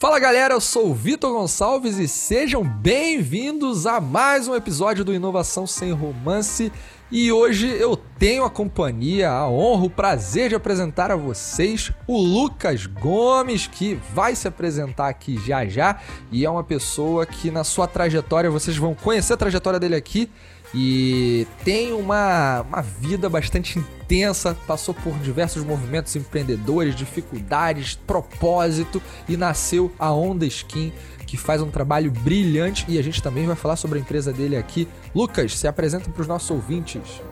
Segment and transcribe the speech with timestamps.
[0.00, 5.12] Fala galera, eu sou o Vitor Gonçalves e sejam bem-vindos a mais um episódio do
[5.12, 6.70] Inovação Sem Romance.
[7.10, 12.16] E hoje eu tenho a companhia, a honra, o prazer de apresentar a vocês o
[12.16, 15.98] Lucas Gomes, que vai se apresentar aqui já já
[16.30, 20.30] e é uma pessoa que na sua trajetória, vocês vão conhecer a trajetória dele aqui,
[20.74, 29.36] e tem uma, uma vida bastante intensa, passou por diversos movimentos empreendedores, dificuldades, propósito e
[29.36, 30.92] nasceu a Onda Skin,
[31.26, 34.56] que faz um trabalho brilhante e a gente também vai falar sobre a empresa dele
[34.56, 34.86] aqui.
[35.14, 37.22] Lucas, se apresenta para os nossos ouvintes.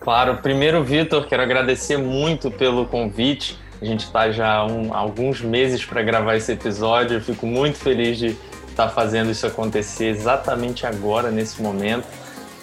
[0.00, 3.58] Claro, primeiro, Vitor, quero agradecer muito pelo convite.
[3.82, 7.18] A gente está já há um, alguns meses para gravar esse episódio.
[7.18, 8.28] Eu fico muito feliz de
[8.68, 12.06] estar tá fazendo isso acontecer exatamente agora, nesse momento.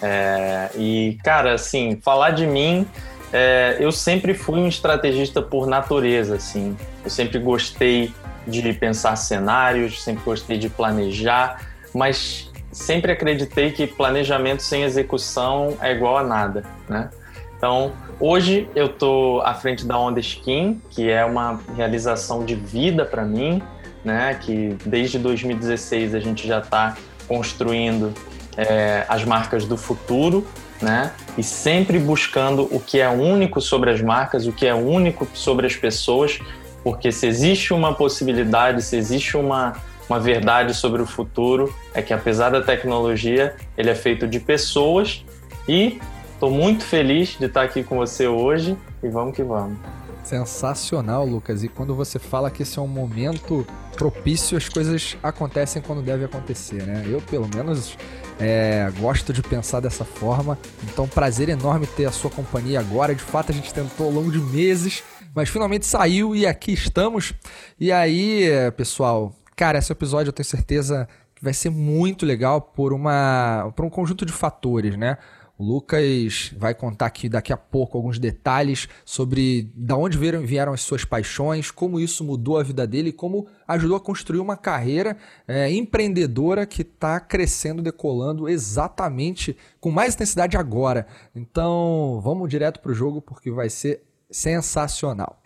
[0.02, 2.86] É, e, cara, assim, falar de mim,
[3.32, 6.76] é, eu sempre fui um estrategista por natureza, assim.
[7.04, 8.12] Eu sempre gostei
[8.46, 11.62] de pensar cenários, sempre gostei de planejar,
[11.94, 17.10] mas sempre acreditei que planejamento sem execução é igual a nada, né?
[17.56, 23.04] Então, hoje eu tô à frente da Onda Skin, que é uma realização de vida
[23.04, 23.60] para mim,
[24.04, 24.38] né?
[24.40, 28.14] Que desde 2016 a gente já está construindo
[28.58, 30.44] é, as marcas do futuro,
[30.82, 31.12] né?
[31.36, 35.64] E sempre buscando o que é único sobre as marcas, o que é único sobre
[35.66, 36.40] as pessoas,
[36.82, 39.74] porque se existe uma possibilidade, se existe uma,
[40.08, 45.24] uma verdade sobre o futuro, é que apesar da tecnologia, ele é feito de pessoas
[45.68, 46.00] e
[46.34, 49.78] estou muito feliz de estar aqui com você hoje e vamos que vamos.
[50.24, 51.62] Sensacional, Lucas.
[51.62, 56.24] E quando você fala que esse é um momento propício, as coisas acontecem quando deve
[56.24, 57.02] acontecer, né?
[57.06, 57.96] Eu, pelo menos,
[58.38, 60.58] é, gosto de pensar dessa forma.
[60.84, 63.14] Então, prazer enorme ter a sua companhia agora.
[63.14, 65.02] De fato, a gente tentou ao longo de meses,
[65.34, 67.34] mas finalmente saiu e aqui estamos.
[67.78, 72.92] E aí, pessoal, cara, esse episódio eu tenho certeza que vai ser muito legal por
[72.92, 75.18] uma por um conjunto de fatores, né?
[75.58, 80.72] O Lucas vai contar aqui daqui a pouco alguns detalhes sobre da onde vieram, vieram
[80.72, 85.16] as suas paixões, como isso mudou a vida dele como ajudou a construir uma carreira
[85.48, 91.08] é, empreendedora que está crescendo, decolando exatamente com mais intensidade agora.
[91.34, 95.42] Então vamos direto para o jogo porque vai ser sensacional.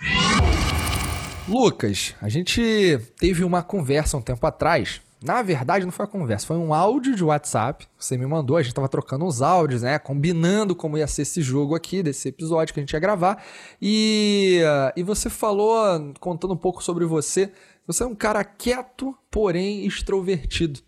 [1.49, 6.47] Lucas, a gente teve uma conversa um tempo atrás na verdade, não foi uma conversa,
[6.47, 7.87] foi um áudio de WhatsApp.
[7.99, 9.99] Você me mandou, a gente tava trocando uns áudios, né?
[9.99, 13.43] Combinando como ia ser esse jogo aqui, desse episódio que a gente ia gravar.
[13.81, 14.61] E,
[14.97, 17.53] e você falou, contando um pouco sobre você.
[17.87, 20.81] Você é um cara quieto, porém extrovertido.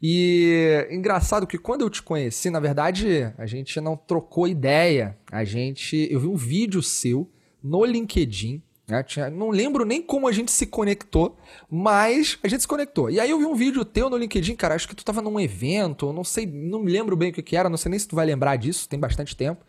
[0.00, 5.16] E engraçado que quando eu te conheci, na verdade, a gente não trocou ideia.
[5.30, 6.08] A gente.
[6.10, 7.30] Eu vi um vídeo seu
[7.62, 8.60] no LinkedIn
[8.92, 9.02] né?
[9.02, 11.34] Tinha, não lembro nem como a gente se conectou,
[11.70, 13.10] mas a gente se conectou.
[13.10, 15.40] E aí eu vi um vídeo teu no LinkedIn, cara, acho que tu tava num
[15.40, 18.06] evento, não sei, não me lembro bem o que, que era, não sei nem se
[18.06, 19.64] tu vai lembrar disso, tem bastante tempo.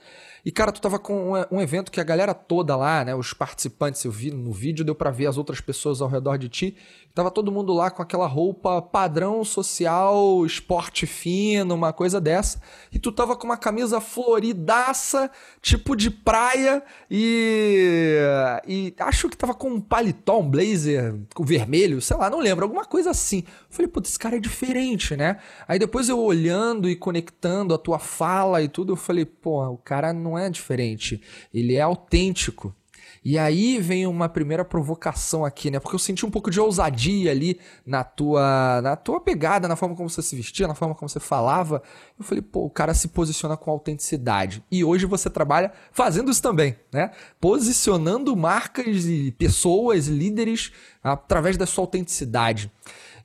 [0.46, 4.04] E, cara, tu tava com um, evento que a galera toda lá, né, os participantes,
[4.04, 6.76] eu vi no vídeo, deu para ver as outras pessoas ao redor de ti,
[7.14, 12.59] Tava todo mundo lá com aquela roupa padrão social, esporte fino, uma coisa dessa.
[12.92, 15.30] E tu tava com uma camisa floridaça,
[15.62, 16.81] tipo de praia,
[17.12, 18.18] e.
[18.68, 22.66] E acho que tava com um paletó, um blazer com vermelho, sei lá, não lembro,
[22.66, 23.44] alguma coisa assim.
[23.70, 25.38] Falei, putz, esse cara é diferente, né?
[25.68, 29.78] Aí depois eu olhando e conectando a tua fala e tudo, eu falei, pô, o
[29.78, 31.22] cara não é diferente,
[31.54, 32.76] ele é autêntico.
[33.26, 35.80] E aí vem uma primeira provocação aqui, né?
[35.80, 39.96] Porque eu senti um pouco de ousadia ali na tua, na tua pegada, na forma
[39.96, 41.82] como você se vestia, na forma como você falava.
[42.20, 44.62] Eu falei, pô, o cara se posiciona com autenticidade.
[44.70, 47.12] E hoje você trabalha fazendo isso também, né?
[47.40, 52.70] Posicionando marcas e pessoas, líderes, através da sua autenticidade.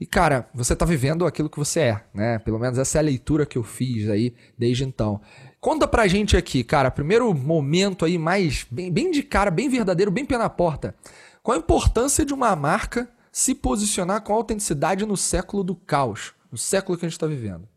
[0.01, 2.39] E, cara, você tá vivendo aquilo que você é, né?
[2.39, 5.21] Pelo menos essa é a leitura que eu fiz aí desde então.
[5.61, 10.11] Conta pra gente aqui, cara, primeiro momento aí mais bem, bem de cara, bem verdadeiro,
[10.11, 10.95] bem pé na porta.
[11.43, 16.57] Qual a importância de uma marca se posicionar com autenticidade no século do caos, no
[16.57, 17.69] século que a gente está vivendo?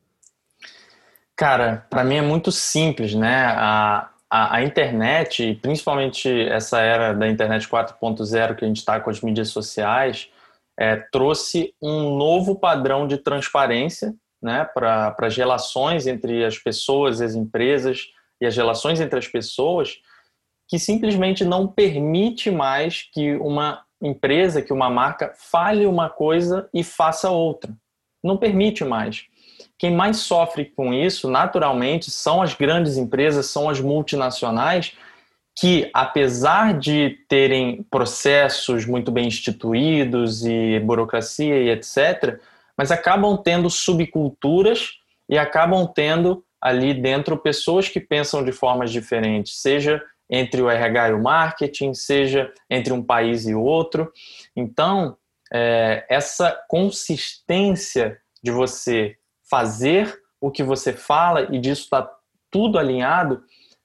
[1.35, 3.45] Cara, para mim é muito simples, né?
[3.47, 9.09] A, a, a, internet, principalmente essa era da internet 4.0 que a gente está com
[9.09, 10.29] as mídias sociais,
[10.77, 17.35] é, trouxe um novo padrão de transparência né, para as relações entre as pessoas, as
[17.35, 18.07] empresas
[18.39, 19.99] e as relações entre as pessoas,
[20.67, 26.83] que simplesmente não permite mais que uma empresa, que uma marca fale uma coisa e
[26.83, 27.71] faça outra.
[28.23, 29.25] Não permite mais.
[29.77, 34.93] Quem mais sofre com isso, naturalmente, são as grandes empresas, são as multinacionais,
[35.55, 42.39] que, apesar de terem processos muito bem instituídos e burocracia e etc.,
[42.81, 44.93] mas acabam tendo subculturas
[45.29, 51.09] e acabam tendo ali dentro pessoas que pensam de formas diferentes, seja entre o RH
[51.09, 54.11] e o marketing, seja entre um país e outro.
[54.55, 55.15] Então,
[55.53, 59.15] é, essa consistência de você
[59.47, 62.11] fazer o que você fala e disso está
[62.49, 63.43] tudo alinhado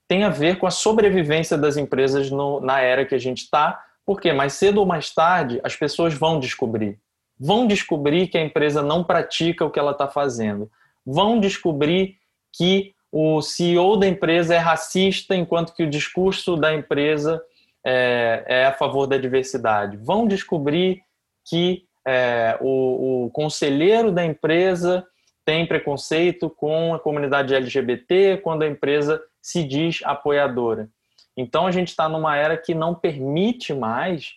[0.09, 3.79] tem a ver com a sobrevivência das empresas no, na era que a gente está,
[4.07, 6.99] porque mais cedo ou mais tarde as pessoas vão descobrir.
[7.39, 10.71] Vão descobrir que a empresa não pratica o que ela está fazendo.
[11.05, 12.17] Vão descobrir
[12.53, 17.43] que o CEO da empresa é racista, enquanto que o discurso da empresa
[17.85, 19.97] é, é a favor da diversidade.
[19.97, 21.03] Vão descobrir
[21.45, 25.07] que é, o, o conselheiro da empresa
[25.45, 30.89] tem preconceito com a comunidade LGBT quando a empresa se diz apoiadora.
[31.37, 34.35] Então a gente está numa era que não permite mais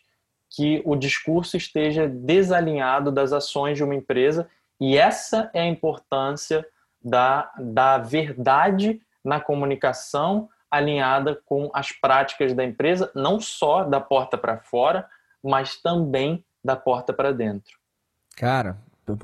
[0.49, 4.49] que o discurso esteja desalinhado das ações de uma empresa
[4.79, 6.65] e essa é a importância
[7.03, 14.37] da, da verdade na comunicação alinhada com as práticas da empresa, não só da porta
[14.37, 15.07] para fora,
[15.43, 17.77] mas também da porta para dentro.
[18.35, 18.77] Cara,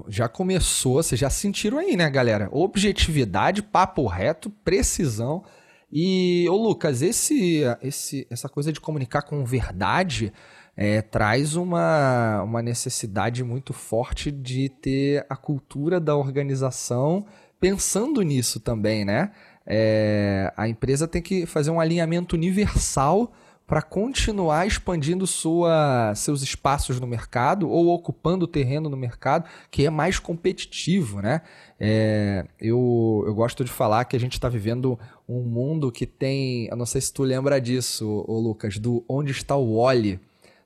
[0.07, 2.50] já começou, vocês já sentiram aí, né, galera?
[2.51, 5.44] Objetividade, papo reto, precisão.
[5.92, 10.33] E, ô Lucas, esse, esse, essa coisa de comunicar com verdade
[10.75, 17.25] é, traz uma, uma necessidade muito forte de ter a cultura da organização
[17.60, 19.31] pensando nisso também, né?
[19.66, 23.31] É, a empresa tem que fazer um alinhamento universal
[23.66, 29.89] para continuar expandindo sua, seus espaços no mercado ou ocupando terreno no mercado que é
[29.89, 31.42] mais competitivo, né?
[31.80, 36.68] É, eu, eu gosto de falar que a gente está vivendo um mundo que tem,
[36.68, 40.19] eu não sei se tu lembra disso, ô Lucas, do Onde está o Wally.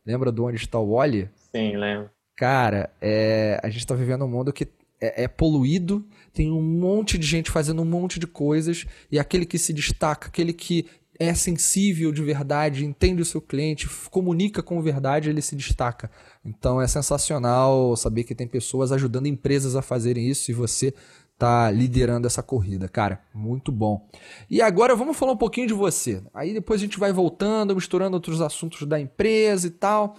[0.10, 1.30] Lembra do Onde está o Wally?
[1.56, 2.10] Sim, lembro.
[2.36, 4.68] Cara, é, a gente está vivendo um mundo que
[5.00, 6.04] é, é poluído,
[6.34, 10.30] tem um monte de gente fazendo um monte de coisas e aquele que se destaca,
[10.30, 10.88] aquele que
[11.20, 16.10] é sensível de verdade, entende o seu cliente, comunica com verdade, ele se destaca.
[16.44, 20.92] Então é sensacional saber que tem pessoas ajudando empresas a fazerem isso e você
[21.40, 24.06] tá liderando essa corrida, cara, muito bom.
[24.50, 26.22] E agora vamos falar um pouquinho de você.
[26.34, 30.18] Aí depois a gente vai voltando, misturando outros assuntos da empresa e tal.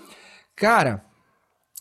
[0.57, 1.05] Cara,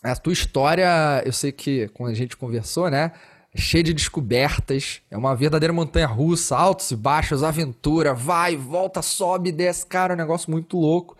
[0.02, 3.12] a tua história, eu sei que quando a gente conversou, né?
[3.54, 5.02] cheia de descobertas.
[5.10, 10.14] É uma verdadeira montanha russa, altos e baixos, aventura, vai, volta, sobe, desce, cara, é
[10.14, 11.16] um negócio muito louco.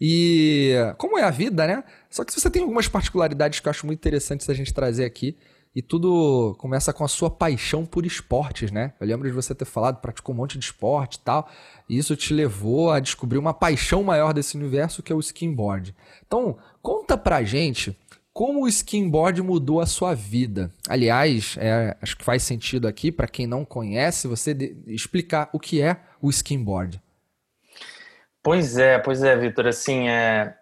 [0.00, 1.82] E como é a vida, né?
[2.10, 5.36] Só que você tem algumas particularidades que eu acho muito interessantes a gente trazer aqui.
[5.74, 8.92] E tudo começa com a sua paixão por esportes, né?
[9.00, 11.48] Eu lembro de você ter falado, praticou um monte de esporte e tal.
[11.88, 15.94] E isso te levou a descobrir uma paixão maior desse universo que é o skimboard.
[16.26, 17.96] Então, conta pra gente
[18.32, 20.72] como o skimboard mudou a sua vida?
[20.88, 25.82] Aliás, é, acho que faz sentido aqui, para quem não conhece, você explicar o que
[25.82, 27.00] é o skimboard.
[28.42, 29.66] Pois é, pois é, Vitor.
[29.66, 30.56] Assim, é,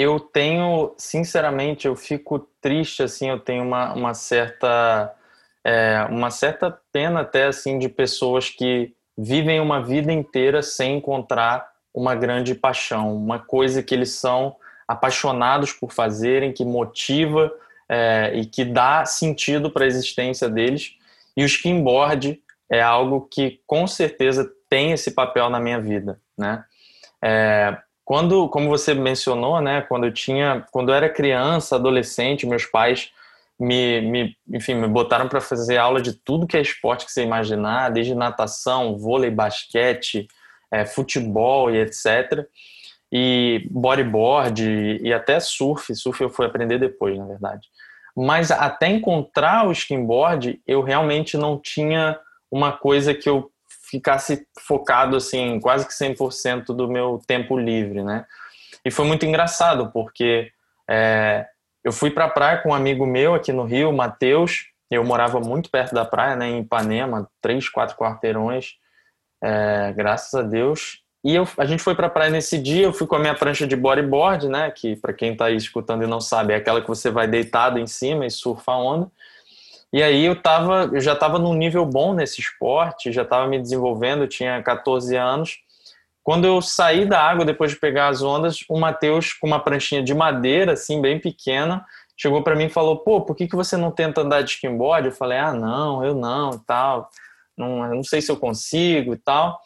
[0.00, 5.12] eu tenho, sinceramente, eu fico triste, assim, eu tenho uma, uma certa
[5.64, 11.68] é, uma certa pena até assim de pessoas que vivem uma vida inteira sem encontrar
[11.92, 14.54] uma grande paixão, uma coisa que eles são
[14.86, 17.52] apaixonados por fazerem, que motiva
[17.88, 20.94] é, e que dá sentido para a existência deles.
[21.36, 22.40] E o skimboard
[22.70, 26.64] é algo que com certeza tem esse papel na minha vida, né?
[27.20, 27.76] É,
[28.08, 33.10] quando, como você mencionou, né, quando eu tinha, quando eu era criança, adolescente, meus pais
[33.60, 37.22] me, me enfim, me botaram para fazer aula de tudo que é esporte que você
[37.22, 40.26] imaginar, desde natação, vôlei, basquete,
[40.72, 42.48] é, futebol e etc
[43.12, 45.94] e bodyboard e até surf.
[45.94, 47.68] Surf eu fui aprender depois, na verdade.
[48.16, 52.18] Mas até encontrar o skimboard, eu realmente não tinha
[52.50, 53.50] uma coisa que eu
[53.90, 58.24] ficasse focado assim, quase que 100% do meu tempo livre, né?
[58.84, 60.50] E foi muito engraçado, porque
[60.88, 61.46] é,
[61.82, 64.66] eu fui para a praia com um amigo meu aqui no Rio, Matheus.
[64.90, 68.76] Eu morava muito perto da praia, né, em Ipanema, três, quatro quarteirões,
[69.42, 71.02] é, graças a Deus.
[71.24, 73.34] E eu, a gente foi para a praia nesse dia, eu fui com a minha
[73.34, 74.70] prancha de bodyboard, né?
[74.70, 77.78] Que para quem está aí escutando e não sabe, é aquela que você vai deitado
[77.78, 79.10] em cima e surfa a onda.
[79.92, 83.58] E aí eu tava, eu já estava num nível bom nesse esporte, já estava me
[83.58, 85.58] desenvolvendo, tinha 14 anos.
[86.22, 90.02] Quando eu saí da água depois de pegar as ondas, o Matheus com uma pranchinha
[90.02, 91.84] de madeira assim bem pequena,
[92.16, 95.06] chegou para mim e falou: "Pô, por que que você não tenta andar de skimboard?"
[95.08, 97.08] Eu falei: "Ah, não, eu não, e tal.
[97.56, 99.58] Não, não sei se eu consigo e tal."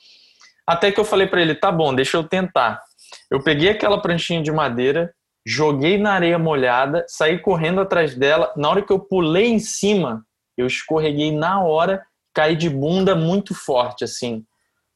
[0.67, 2.81] Até que eu falei para ele, tá bom, deixa eu tentar.
[3.31, 5.12] Eu peguei aquela pranchinha de madeira,
[5.45, 8.53] joguei na areia molhada, saí correndo atrás dela.
[8.57, 10.25] Na hora que eu pulei em cima,
[10.57, 14.45] eu escorreguei na hora, caí de bunda muito forte, assim.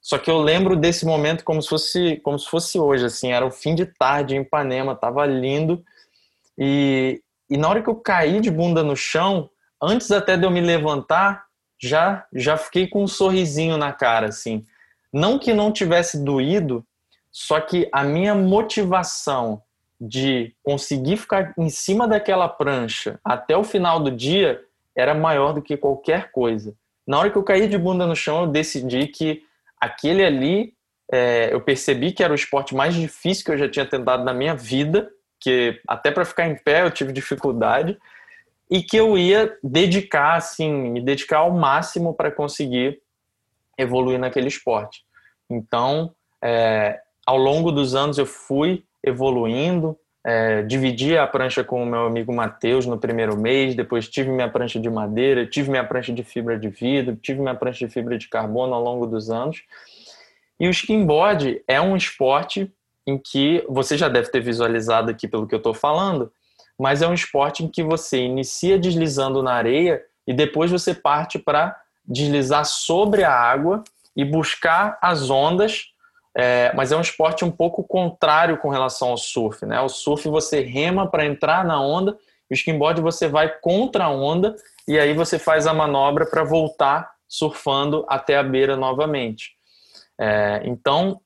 [0.00, 3.32] Só que eu lembro desse momento como se fosse, como se fosse hoje, assim.
[3.32, 5.82] Era o fim de tarde em Ipanema, tava lindo.
[6.56, 9.50] E, e na hora que eu caí de bunda no chão,
[9.82, 11.46] antes até de eu me levantar,
[11.78, 14.64] já já fiquei com um sorrisinho na cara, assim.
[15.12, 16.86] Não que não tivesse doído,
[17.32, 19.60] só que a minha motivação
[20.00, 24.62] de conseguir ficar em cima daquela prancha até o final do dia
[24.94, 26.74] era maior do que qualquer coisa.
[27.06, 29.42] Na hora que eu caí de bunda no chão, eu decidi que
[29.80, 30.74] aquele ali,
[31.12, 34.34] é, eu percebi que era o esporte mais difícil que eu já tinha tentado na
[34.34, 37.98] minha vida, que até para ficar em pé eu tive dificuldade,
[38.70, 43.00] e que eu ia dedicar, assim, me dedicar ao máximo para conseguir
[43.78, 45.04] evoluir naquele esporte.
[45.48, 46.12] Então,
[46.42, 52.06] é, ao longo dos anos eu fui evoluindo, é, dividi a prancha com o meu
[52.06, 56.24] amigo Matheus no primeiro mês, depois tive minha prancha de madeira, tive minha prancha de
[56.24, 59.62] fibra de vidro, tive minha prancha de fibra de carbono ao longo dos anos.
[60.58, 62.72] E o skimboard é um esporte
[63.06, 66.32] em que você já deve ter visualizado aqui pelo que eu estou falando,
[66.78, 71.38] mas é um esporte em que você inicia deslizando na areia e depois você parte
[71.38, 73.84] para deslizar sobre a água
[74.16, 75.84] e buscar as ondas.
[76.38, 79.64] É, mas é um esporte um pouco contrário com relação ao surf.
[79.64, 79.80] Né?
[79.80, 82.12] O surf você rema para entrar na onda,
[82.50, 84.54] o skimboard você vai contra a onda
[84.86, 89.52] e aí você faz a manobra para voltar surfando até a beira novamente.
[90.20, 91.20] É, então,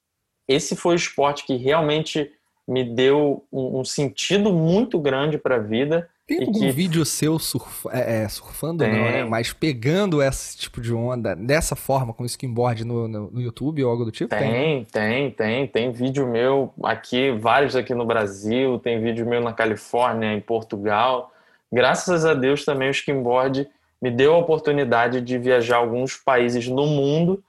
[0.47, 2.31] esse foi o esporte que realmente
[2.67, 6.09] me deu um, um sentido muito grande para a vida.
[6.31, 6.71] Tem algum que...
[6.71, 7.89] vídeo seu surf...
[7.91, 9.25] é, é, surfando, não, né?
[9.25, 13.91] Mas pegando esse tipo de onda dessa forma, com skimboard no, no, no, YouTube ou
[13.91, 14.31] algo do tipo?
[14.31, 15.67] Tem, tem, tem.
[15.67, 21.33] Tem vídeo meu aqui, vários aqui no Brasil, tem vídeo meu na Califórnia, em Portugal.
[21.73, 23.69] Graças a Deus também o skimboard
[24.01, 27.43] me deu a oportunidade de viajar alguns países no mundo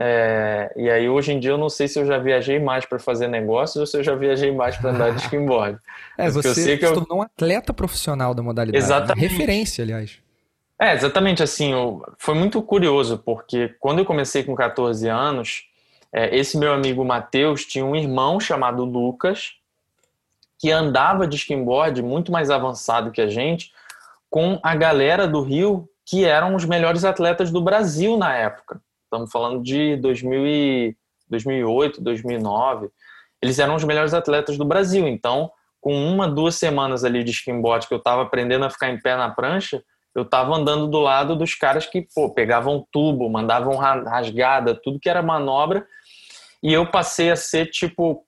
[0.00, 2.98] é, e aí, hoje em dia, eu não sei se eu já viajei mais para
[2.98, 5.78] fazer negócios ou se eu já viajei mais para andar de skimboard.
[6.16, 8.78] é, você eu sei que se tornou um atleta profissional da modalidade.
[8.78, 8.84] Né?
[8.84, 9.28] Exatamente.
[9.28, 10.18] Referência, aliás.
[10.80, 11.42] É, exatamente.
[11.42, 15.68] Assim, eu, foi muito curioso, porque quando eu comecei com 14 anos,
[16.12, 19.54] é, esse meu amigo Matheus tinha um irmão chamado Lucas,
[20.58, 23.72] que andava de skimboard muito mais avançado que a gente,
[24.30, 28.80] com a galera do Rio, que eram os melhores atletas do Brasil na época.
[29.12, 30.96] Estamos falando de 2000 e
[31.28, 32.88] 2008, 2009.
[33.42, 35.06] Eles eram os melhores atletas do Brasil.
[35.06, 35.50] Então,
[35.82, 39.14] com uma, duas semanas ali de skimboard que eu estava aprendendo a ficar em pé
[39.14, 44.74] na prancha, eu estava andando do lado dos caras que pô, pegavam tubo, mandavam rasgada,
[44.74, 45.86] tudo que era manobra.
[46.62, 48.24] E eu passei a ser tipo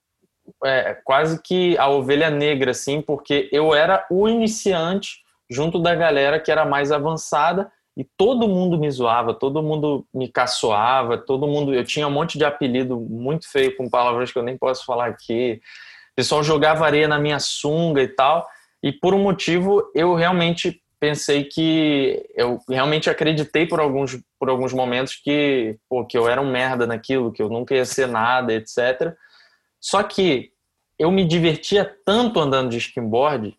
[0.63, 6.39] é, quase que a ovelha negra, assim, porque eu era o iniciante junto da galera
[6.39, 11.73] que era mais avançada e todo mundo me zoava, todo mundo me caçoava, todo mundo.
[11.73, 15.07] Eu tinha um monte de apelido muito feio com palavras que eu nem posso falar
[15.07, 15.61] aqui.
[16.11, 18.45] O pessoal jogava areia na minha sunga e tal.
[18.83, 24.73] E por um motivo eu realmente pensei que eu realmente acreditei por alguns por alguns
[24.73, 28.53] momentos que pô, que eu era um merda naquilo, que eu nunca ia ser nada,
[28.53, 29.13] etc.
[29.79, 30.51] Só que
[30.99, 33.57] eu me divertia tanto andando de skimboard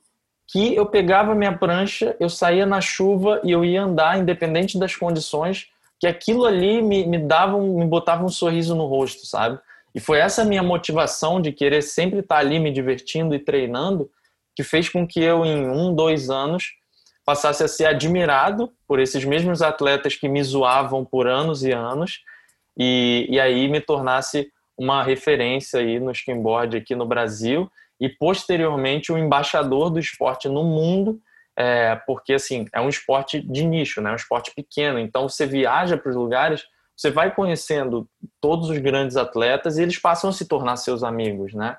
[0.48, 4.94] que eu pegava minha prancha, eu saía na chuva e eu ia andar, independente das
[4.94, 9.58] condições, que aquilo ali me, me dava, um, me botava um sorriso no rosto, sabe?
[9.94, 14.10] E foi essa minha motivação de querer sempre estar ali me divertindo e treinando
[14.54, 16.74] que fez com que eu, em um, dois anos,
[17.24, 22.20] passasse a ser admirado por esses mesmos atletas que me zoavam por anos e anos
[22.78, 24.48] e, e aí me tornasse
[24.78, 30.62] uma referência aí no skimboard aqui no Brasil e posteriormente o embaixador do esporte no
[30.64, 31.20] mundo,
[31.58, 34.10] é, porque assim é um esporte de nicho, né?
[34.10, 34.98] É um esporte pequeno.
[34.98, 38.08] Então você viaja para os lugares, você vai conhecendo
[38.40, 41.76] todos os grandes atletas e eles passam a se tornar seus amigos, né?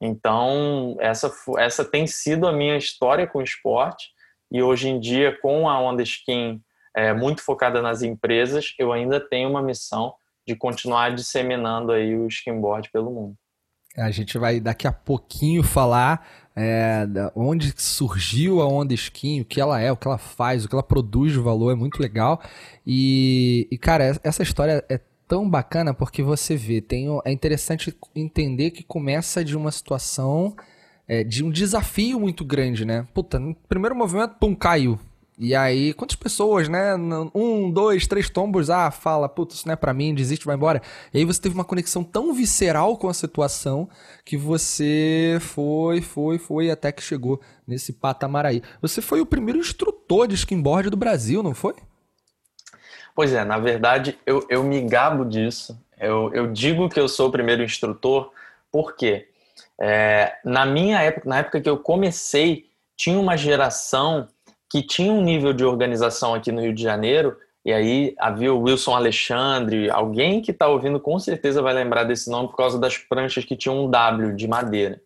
[0.00, 4.08] Então essa essa tem sido a minha história com o esporte
[4.50, 6.60] e hoje em dia com a Onda Skin
[6.96, 10.14] é, muito focada nas empresas, eu ainda tenho uma missão
[10.46, 13.36] de continuar disseminando aí o skimboard pelo mundo.
[13.96, 19.60] A gente vai daqui a pouquinho falar é, onde surgiu a Onda Skin, o que
[19.60, 22.40] ela é, o que ela faz, o que ela produz de valor, é muito legal.
[22.86, 28.70] E, e cara, essa história é tão bacana porque você vê, tem, é interessante entender
[28.70, 30.54] que começa de uma situação,
[31.08, 33.06] é, de um desafio muito grande, né?
[33.12, 34.98] Puta, no primeiro movimento, pum, caiu.
[35.36, 36.94] E aí, quantas pessoas, né?
[37.34, 40.80] Um, dois, três tombos, ah, fala, putz, isso não é pra mim, desiste, vai embora.
[41.12, 43.88] E aí você teve uma conexão tão visceral com a situação
[44.24, 48.62] que você foi, foi, foi até que chegou nesse patamar aí.
[48.80, 51.74] Você foi o primeiro instrutor de skimboard do Brasil, não foi?
[53.12, 55.76] Pois é, na verdade, eu, eu me gabo disso.
[55.98, 58.30] Eu, eu digo que eu sou o primeiro instrutor
[58.70, 59.28] porque
[59.80, 64.28] é, na minha época, na época que eu comecei, tinha uma geração
[64.74, 68.60] que tinha um nível de organização aqui no Rio de Janeiro, e aí havia o
[68.60, 72.98] Wilson Alexandre, alguém que está ouvindo com certeza vai lembrar desse nome por causa das
[72.98, 75.00] pranchas que tinham um W de madeira.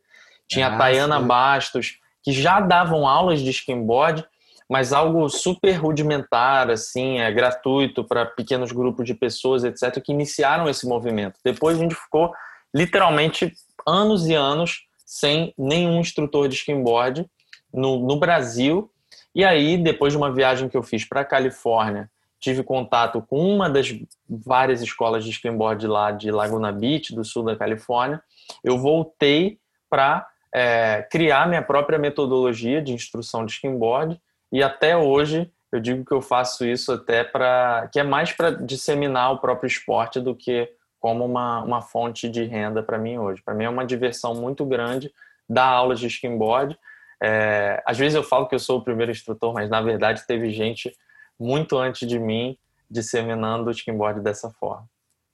[0.49, 1.27] Tinha ah, a Tayana sim.
[1.27, 4.25] Bastos, que já davam aulas de skimboard,
[4.67, 10.67] mas algo super rudimentar, assim, é gratuito para pequenos grupos de pessoas, etc., que iniciaram
[10.67, 11.39] esse movimento.
[11.45, 12.33] Depois a gente ficou
[12.75, 13.53] literalmente
[13.87, 17.27] anos e anos sem nenhum instrutor de skimboard
[17.71, 18.91] no, no Brasil.
[19.35, 23.39] E aí, depois de uma viagem que eu fiz para a Califórnia, tive contato com
[23.39, 23.95] uma das
[24.29, 28.23] várias escolas de skimboard lá de Laguna Beach, do sul da Califórnia.
[28.63, 29.59] Eu voltei
[29.91, 34.21] para é, criar minha própria metodologia de instrução de skimboard
[34.51, 38.51] e até hoje eu digo que eu faço isso até para que é mais para
[38.51, 43.43] disseminar o próprio esporte do que como uma, uma fonte de renda para mim hoje.
[43.43, 45.13] Para mim é uma diversão muito grande
[45.49, 46.79] dar aulas de skimboard.
[47.23, 50.51] É, às vezes eu falo que eu sou o primeiro instrutor, mas na verdade teve
[50.51, 50.93] gente
[51.39, 52.57] muito antes de mim
[52.91, 54.89] disseminando o skimboard dessa forma.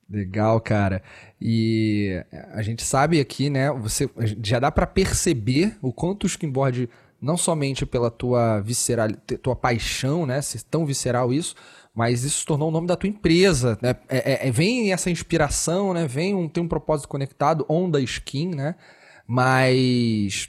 [0.09, 1.03] Legal, cara.
[1.41, 2.23] E
[2.53, 3.71] a gente sabe aqui, né?
[3.73, 4.09] Você
[4.43, 9.09] já dá para perceber o quanto o skimboard não somente pela tua visceral,
[9.43, 10.43] tua paixão, né?
[10.43, 11.55] Ser tão visceral isso,
[11.95, 13.97] mas isso se tornou o nome da tua empresa, né?
[14.09, 16.07] É, é, é, vem essa inspiração, né?
[16.07, 18.75] Vem um, tem um propósito conectado, Onda Skin, né?
[19.27, 20.49] Mas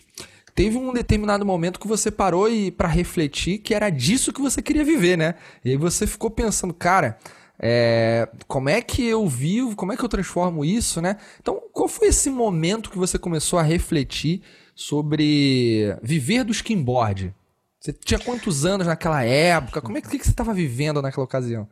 [0.56, 4.62] teve um determinado momento que você parou e para refletir que era disso que você
[4.62, 5.36] queria viver, né?
[5.64, 7.18] E aí você ficou pensando, cara,
[7.60, 11.18] é, como é que eu vivo, como é que eu transformo isso, né?
[11.42, 14.42] Então, qual foi esse momento que você começou a refletir
[14.74, 17.36] sobre viver do skimboard?
[17.78, 19.82] Você tinha quantos anos naquela época?
[19.82, 21.68] Como é que, que você estava vivendo naquela ocasião?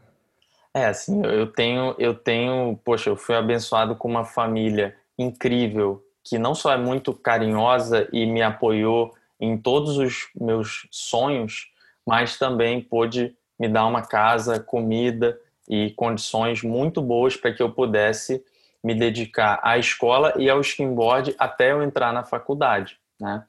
[0.73, 6.37] É, assim, eu tenho, eu tenho, poxa, eu fui abençoado com uma família incrível que
[6.37, 11.71] não só é muito carinhosa e me apoiou em todos os meus sonhos,
[12.05, 15.37] mas também pôde me dar uma casa, comida
[15.69, 18.43] e condições muito boas para que eu pudesse
[18.83, 23.43] me dedicar à escola e ao skimboard até eu entrar na faculdade, né?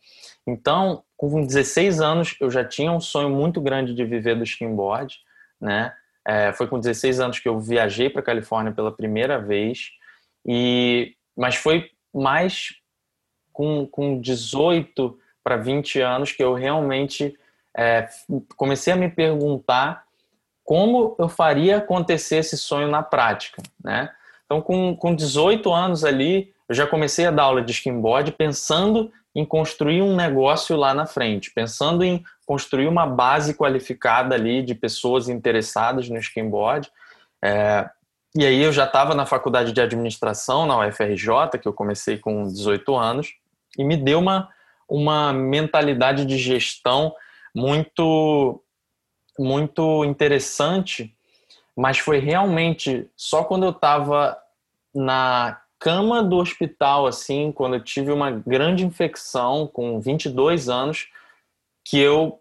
[0.47, 5.19] Então, com 16 anos, eu já tinha um sonho muito grande de viver do skimboard,
[5.61, 5.93] né?
[6.27, 9.91] É, foi com 16 anos que eu viajei para Califórnia pela primeira vez,
[10.47, 12.75] e mas foi mais
[13.53, 17.37] com, com 18 para 20 anos que eu realmente
[17.77, 18.09] é,
[18.57, 20.05] comecei a me perguntar
[20.65, 24.11] como eu faria acontecer esse sonho na prática, né?
[24.47, 29.11] Então, com, com 18 anos ali, eu já comecei a dar aula de skimboard pensando
[29.35, 34.75] em construir um negócio lá na frente, pensando em construir uma base qualificada ali de
[34.75, 36.91] pessoas interessadas no skimboard.
[37.43, 37.89] É,
[38.37, 42.43] e aí eu já estava na faculdade de administração na UFRJ, que eu comecei com
[42.45, 43.35] 18 anos,
[43.79, 44.49] e me deu uma,
[44.89, 47.15] uma mentalidade de gestão
[47.55, 48.61] muito
[49.37, 51.13] muito interessante,
[51.77, 54.39] mas foi realmente só quando eu estava
[54.95, 61.09] na cama do hospital, assim, quando eu tive uma grande infecção com 22 anos,
[61.85, 62.41] que eu,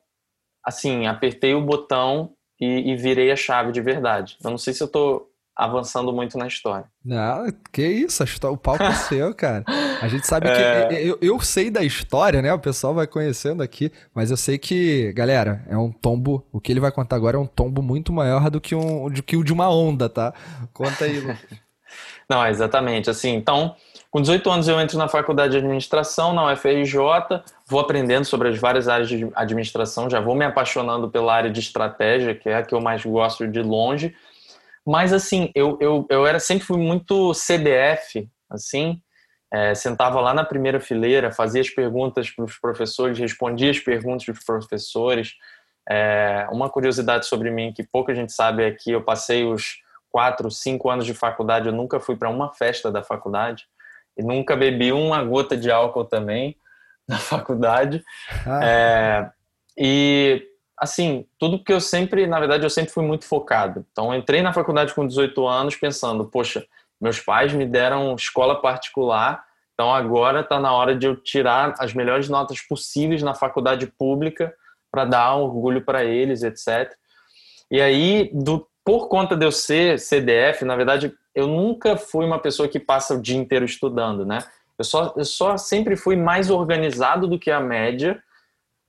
[0.64, 4.38] assim, apertei o botão e, e virei a chave de verdade.
[4.44, 6.86] Eu não sei se eu tô avançando muito na história.
[7.04, 9.64] Não, que isso, o palco é seu, cara.
[10.02, 10.62] A gente sabe que.
[10.62, 11.04] É...
[11.04, 12.54] Eu, eu sei da história, né?
[12.54, 16.46] O pessoal vai conhecendo aqui, mas eu sei que, galera, é um tombo.
[16.52, 19.22] O que ele vai contar agora é um tombo muito maior do que, um, do
[19.22, 20.34] que o de uma onda, tá?
[20.74, 21.38] Conta aí, Lucas.
[22.30, 23.10] Não, exatamente.
[23.10, 23.76] Assim, então,
[24.10, 26.98] com 18 anos eu entro na faculdade de administração, na UFRJ,
[27.68, 31.60] vou aprendendo sobre as várias áreas de administração, já vou me apaixonando pela área de
[31.60, 34.16] estratégia, que é a que eu mais gosto de longe.
[34.86, 39.02] Mas, assim, eu, eu, eu era, sempre fui muito CDF, assim,
[39.54, 44.26] é, sentava lá na primeira fileira, fazia as perguntas para os professores, respondia as perguntas
[44.26, 45.36] dos professores.
[45.88, 49.78] É, uma curiosidade sobre mim que pouca gente sabe é que eu passei os
[50.10, 53.66] quatro, cinco anos de faculdade, eu nunca fui para uma festa da faculdade
[54.18, 56.58] e nunca bebi uma gota de álcool também
[57.08, 58.04] na faculdade.
[58.46, 58.60] Ah.
[58.64, 59.32] É,
[59.78, 63.86] e assim, tudo que eu sempre, na verdade, eu sempre fui muito focado.
[63.92, 66.66] Então, entrei na faculdade com 18 anos pensando, poxa,
[67.00, 71.94] meus pais me deram escola particular, então agora está na hora de eu tirar as
[71.94, 74.54] melhores notas possíveis na faculdade pública
[74.92, 76.94] para dar um orgulho para eles, etc.
[77.70, 82.40] E aí, do, por conta de eu ser CDF, na verdade, eu nunca fui uma
[82.40, 84.40] pessoa que passa o dia inteiro estudando, né?
[84.78, 88.22] Eu só, eu só sempre fui mais organizado do que a média,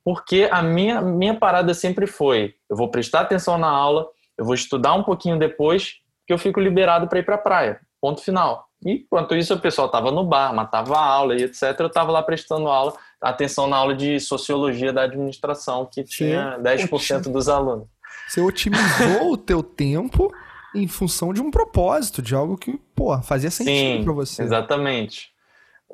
[0.04, 4.54] porque a minha, minha parada sempre foi: eu vou prestar atenção na aula, eu vou
[4.54, 5.94] estudar um pouquinho depois,
[6.26, 7.80] que eu fico liberado para ir para a praia.
[8.00, 8.68] Ponto final.
[8.84, 11.74] E enquanto isso, o pessoal estava no bar, matava a aula e etc.
[11.78, 17.32] Eu estava lá prestando aula, atenção na aula de sociologia da administração, que tinha 10%
[17.32, 17.88] dos alunos.
[18.28, 20.30] Você otimizou o teu tempo
[20.74, 24.42] em função de um propósito, de algo que, pô, fazia sentido para você.
[24.42, 25.33] Exatamente.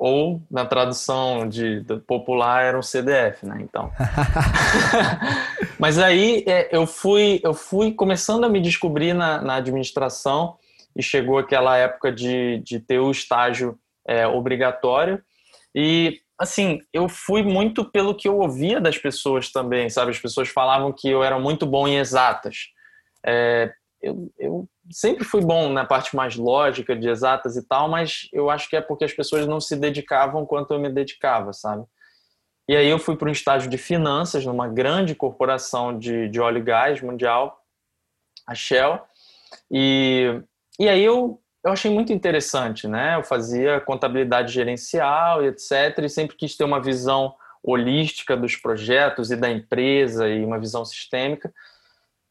[0.03, 3.59] Ou, na tradução de, de, popular, era um CDF, né?
[3.61, 3.91] Então.
[5.77, 10.57] Mas aí é, eu, fui, eu fui começando a me descobrir na, na administração
[10.97, 15.21] e chegou aquela época de, de ter o estágio é, obrigatório.
[15.75, 20.09] E, assim, eu fui muito pelo que eu ouvia das pessoas também, sabe?
[20.09, 22.69] As pessoas falavam que eu era muito bom em exatas.
[23.23, 28.27] É, eu, eu sempre fui bom na parte mais lógica de exatas e tal, mas
[28.31, 31.83] eu acho que é porque as pessoas não se dedicavam quanto eu me dedicava, sabe?
[32.69, 36.59] E aí eu fui para um estágio de finanças numa grande corporação de, de óleo
[36.59, 37.57] e gás mundial,
[38.47, 38.99] a Shell,
[39.69, 40.41] e
[40.79, 43.15] e aí eu, eu achei muito interessante, né?
[43.15, 45.99] Eu fazia contabilidade gerencial e etc.
[46.03, 50.83] E sempre quis ter uma visão holística dos projetos e da empresa e uma visão
[50.83, 51.53] sistêmica.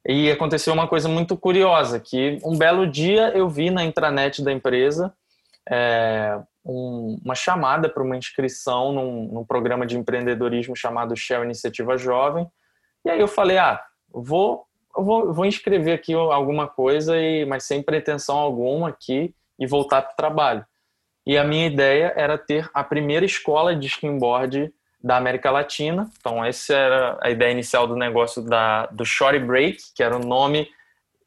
[0.06, 4.50] E aconteceu uma coisa muito curiosa, que um belo dia eu vi na intranet da
[4.50, 5.12] empresa
[5.68, 11.98] é, um, uma chamada para uma inscrição num, num, programa de empreendedorismo chamado Shell Iniciativa
[11.98, 12.46] Jovem.
[13.04, 17.82] E aí eu falei, ah, vou vou, vou inscrever aqui alguma coisa, e, mas sem
[17.82, 20.66] pretensão alguma aqui, e voltar para o trabalho.
[21.26, 26.10] E a minha ideia era ter a primeira escola de skimboard da América Latina.
[26.18, 30.24] Então, essa era a ideia inicial do negócio da, do Shorty Break, que era o
[30.24, 30.68] nome,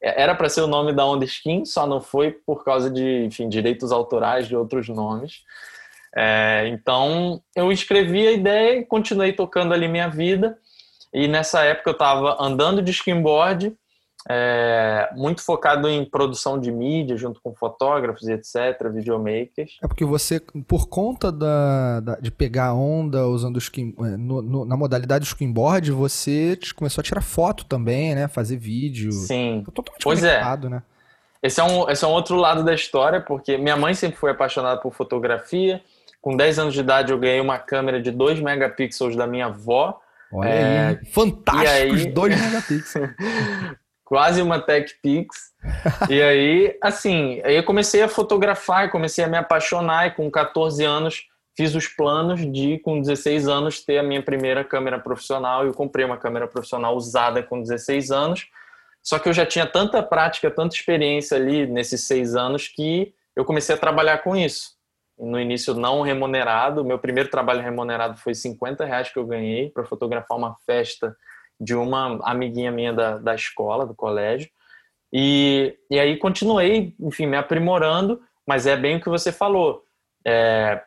[0.01, 3.49] era para ser o nome da Onda Skin, só não foi por causa de, enfim,
[3.49, 5.41] direitos autorais de outros nomes.
[6.15, 10.57] É, então, eu escrevi a ideia e continuei tocando ali minha vida.
[11.13, 13.75] E nessa época eu estava andando de skimboard,
[14.29, 19.77] é, muito focado em produção de mídia, junto com fotógrafos e etc., videomakers.
[19.83, 24.65] É porque você, por conta da, da de pegar onda usando skin, é, no, no,
[24.65, 28.27] na modalidade skimboard, você começou a tirar foto também, né?
[28.27, 29.11] Fazer vídeo.
[29.11, 29.63] Sim.
[29.65, 30.41] Tá totalmente pois é.
[30.69, 30.81] né?
[31.41, 34.31] Esse é, um, esse é um outro lado da história, porque minha mãe sempre foi
[34.31, 35.81] apaixonada por fotografia.
[36.21, 39.99] Com 10 anos de idade, eu ganhei uma câmera de 2 megapixels da minha avó
[40.33, 43.09] Olha é, aí, fantásticos aí, 2 megapixels.
[44.03, 45.53] quase uma Tech Pix.
[46.09, 50.83] e aí, assim, aí eu comecei a fotografar, comecei a me apaixonar e com 14
[50.83, 55.65] anos fiz os planos de, com 16 anos, ter a minha primeira câmera profissional.
[55.65, 58.47] Eu comprei uma câmera profissional usada com 16 anos.
[59.01, 63.45] Só que eu já tinha tanta prática, tanta experiência ali nesses seis anos que eu
[63.45, 64.73] comecei a trabalhar com isso
[65.17, 66.83] no início não remunerado.
[66.83, 71.15] Meu primeiro trabalho remunerado foi 50 reais que eu ganhei para fotografar uma festa
[71.63, 74.49] de uma amiguinha minha da, da escola, do colégio.
[75.11, 79.83] E, e aí continuei, enfim, me aprimorando, mas é bem o que você falou.
[80.25, 80.81] É,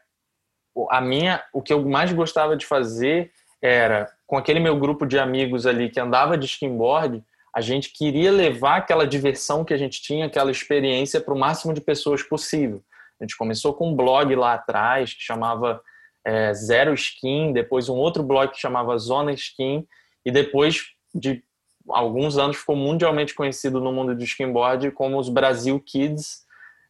[0.91, 3.31] a minha, o que eu mais gostava de fazer
[3.63, 7.23] era, com aquele meu grupo de amigos ali que andava de skimboard,
[7.55, 11.73] a gente queria levar aquela diversão que a gente tinha, aquela experiência para o máximo
[11.73, 12.83] de pessoas possível.
[13.19, 15.81] A gente começou com um blog lá atrás que chamava
[16.27, 19.87] é, Zero Skin, depois um outro blog que chamava Zona Skin,
[20.27, 21.41] e depois de
[21.89, 26.45] alguns anos ficou mundialmente conhecido no mundo do skinboard como os Brasil Kids,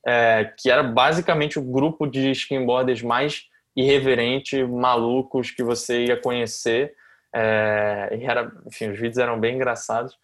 [0.06, 3.44] é, que era basicamente o grupo de skinboarders mais
[3.76, 6.94] irreverente, malucos que você ia conhecer.
[7.30, 10.16] É, e era, enfim, os vídeos eram bem engraçados.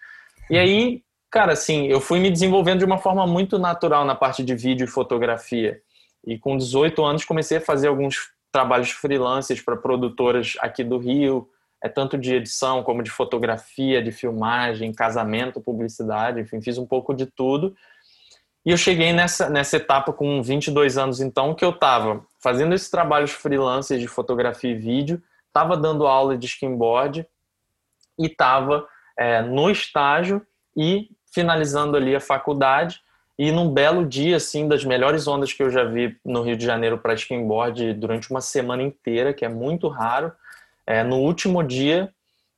[0.48, 4.42] E aí, cara, assim, eu fui me desenvolvendo de uma forma muito natural na parte
[4.42, 5.83] de vídeo e fotografia.
[6.27, 11.48] E com 18 anos comecei a fazer alguns trabalhos freelancers para produtoras aqui do Rio,
[11.83, 17.12] é tanto de edição como de fotografia, de filmagem, casamento, publicidade, enfim, fiz um pouco
[17.12, 17.75] de tudo.
[18.64, 22.88] E eu cheguei nessa, nessa etapa com 22 anos, então, que eu estava fazendo esses
[22.88, 27.27] trabalhos freelancers de fotografia e vídeo, estava dando aula de skimboard
[28.18, 28.87] e estava
[29.18, 33.01] é, no estágio e finalizando ali a faculdade.
[33.37, 36.64] E num belo dia, assim, das melhores ondas que eu já vi no Rio de
[36.64, 40.33] Janeiro para skimboard durante uma semana inteira, que é muito raro.
[40.87, 42.12] É, no último dia,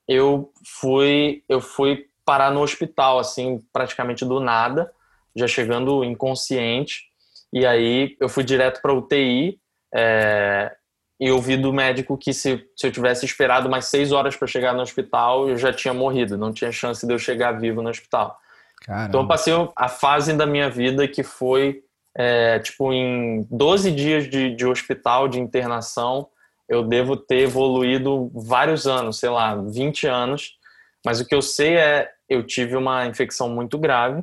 [0.09, 4.91] eu fui, eu fui parar no hospital, assim, praticamente do nada,
[5.37, 7.05] já chegando inconsciente.
[7.53, 9.59] E aí eu fui direto para UTI.
[9.95, 10.75] É,
[11.21, 14.49] e eu vi do médico que se, se eu tivesse esperado mais seis horas para
[14.49, 17.89] chegar no hospital, eu já tinha morrido, não tinha chance de eu chegar vivo no
[17.89, 18.37] hospital.
[18.85, 19.09] Caramba.
[19.09, 21.83] Então eu passei a fase da minha vida que foi,
[22.17, 26.29] é, tipo, em 12 dias de, de hospital, de internação,
[26.68, 30.59] eu devo ter evoluído vários anos, sei lá, 20 anos.
[31.05, 34.22] Mas o que eu sei é, eu tive uma infecção muito grave,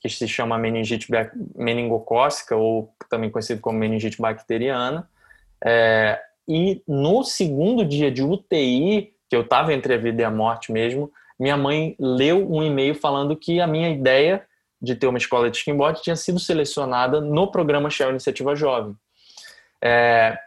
[0.00, 1.08] que se chama meningite
[1.54, 5.08] meningocócica, ou também conhecido como meningite bacteriana.
[5.64, 10.30] É, e no segundo dia de UTI, que eu estava entre a vida e a
[10.30, 14.46] morte mesmo, minha mãe leu um e-mail falando que a minha ideia
[14.80, 18.94] de ter uma escola de skimboard tinha sido selecionada no programa Shell Iniciativa Jovem.
[19.82, 20.38] É,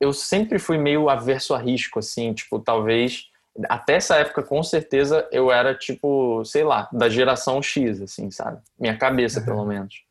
[0.00, 3.30] eu sempre fui meio averso a risco, assim, tipo, talvez
[3.68, 8.60] até essa época, com certeza, eu era tipo, sei lá, da geração X, assim, sabe?
[8.78, 9.46] Minha cabeça, uhum.
[9.46, 10.02] pelo menos.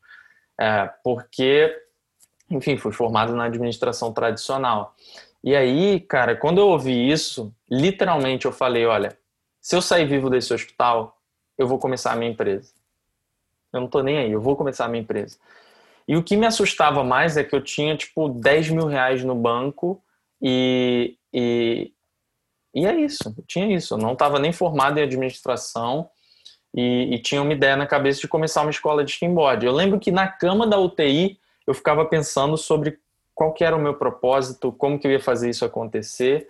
[0.58, 1.74] É, porque,
[2.50, 4.94] enfim, fui formado na administração tradicional.
[5.42, 9.16] E aí, cara, quando eu ouvi isso, literalmente eu falei: olha,
[9.60, 11.18] se eu sair vivo desse hospital,
[11.56, 12.72] eu vou começar a minha empresa.
[13.72, 15.38] Eu não tô nem aí, eu vou começar a minha empresa.
[16.10, 19.32] E o que me assustava mais é que eu tinha, tipo, 10 mil reais no
[19.32, 20.02] banco
[20.42, 21.92] e, e,
[22.74, 23.94] e é isso, eu tinha isso.
[23.94, 26.10] Eu não estava nem formado em administração
[26.74, 29.64] e, e, tinha uma ideia na cabeça de começar uma escola de skimboard.
[29.64, 32.98] Eu lembro que na cama da UTI eu ficava pensando sobre
[33.32, 36.48] qual que era o meu propósito, como que eu ia fazer isso acontecer.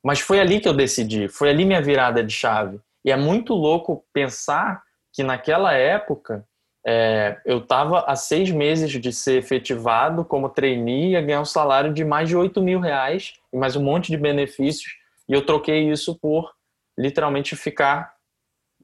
[0.00, 2.78] Mas foi ali que eu decidi, foi ali minha virada de chave.
[3.04, 6.46] E é muito louco pensar que naquela época
[6.84, 11.92] é, eu estava há seis meses de ser efetivado como trainee e ganhar um salário
[11.92, 15.90] de mais de 8 mil reais e mais um monte de benefícios e eu troquei
[15.90, 16.52] isso por
[16.98, 18.14] literalmente ficar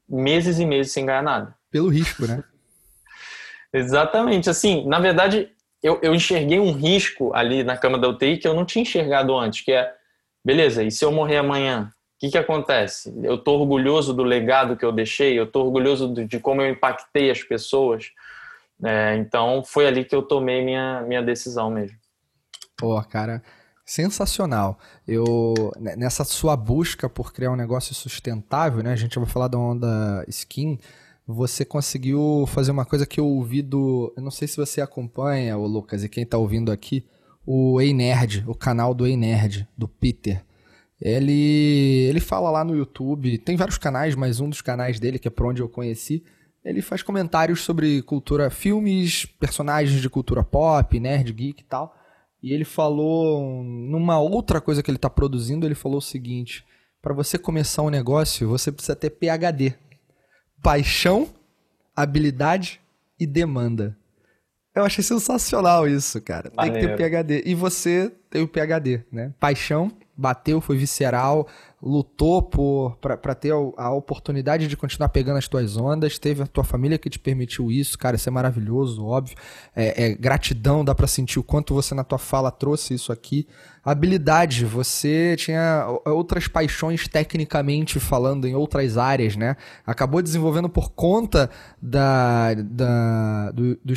[0.09, 1.55] meses e meses sem ganhar nada.
[1.71, 2.43] Pelo risco, né?
[3.73, 4.49] Exatamente.
[4.49, 5.51] Assim, na verdade,
[5.83, 9.37] eu, eu enxerguei um risco ali na cama da UTI que eu não tinha enxergado
[9.37, 9.93] antes, que é,
[10.45, 11.93] beleza, e se eu morrer amanhã?
[12.19, 13.15] O que, que acontece?
[13.23, 17.31] Eu estou orgulhoso do legado que eu deixei, eu estou orgulhoso de como eu impactei
[17.31, 18.11] as pessoas.
[18.83, 21.97] É, então, foi ali que eu tomei minha, minha decisão mesmo.
[22.77, 23.41] Pô, cara,
[23.87, 24.81] sensacional.
[25.07, 28.93] Eu nessa sua busca por criar um negócio sustentável, né?
[28.93, 30.77] A gente vai falar da onda skin.
[31.25, 35.57] Você conseguiu fazer uma coisa que eu ouvi do, eu não sei se você acompanha,
[35.57, 37.07] o Lucas, e quem está ouvindo aqui,
[37.47, 40.45] o Ei Nerd, o canal do Ei Nerd, do Peter.
[41.01, 45.29] Ele ele fala lá no YouTube, tem vários canais, mas um dos canais dele, que
[45.29, 46.25] é por onde eu conheci,
[46.65, 51.95] ele faz comentários sobre cultura, filmes, personagens de cultura pop, nerd, geek e tal.
[52.43, 56.65] E ele falou, numa outra coisa que ele está produzindo, ele falou o seguinte:
[57.01, 59.75] para você começar um negócio, você precisa ter PHD.
[60.63, 61.29] Paixão,
[61.95, 62.81] habilidade
[63.19, 63.97] e demanda.
[64.75, 66.51] Eu achei sensacional isso, cara.
[66.51, 67.43] Tem que ter PHD.
[67.47, 69.33] E você tem o PHD, né?
[69.41, 71.47] Paixão, bateu, foi visceral,
[71.81, 76.65] lutou por para ter a oportunidade de continuar pegando as tuas ondas, teve a tua
[76.65, 79.37] família que te permitiu isso, cara, isso é maravilhoso, óbvio.
[79.75, 83.47] É, é gratidão, dá para sentir o quanto você na tua fala trouxe isso aqui
[83.91, 89.57] habilidade, você tinha outras paixões tecnicamente falando em outras áreas, né?
[89.87, 93.95] Acabou desenvolvendo por conta da, da do, do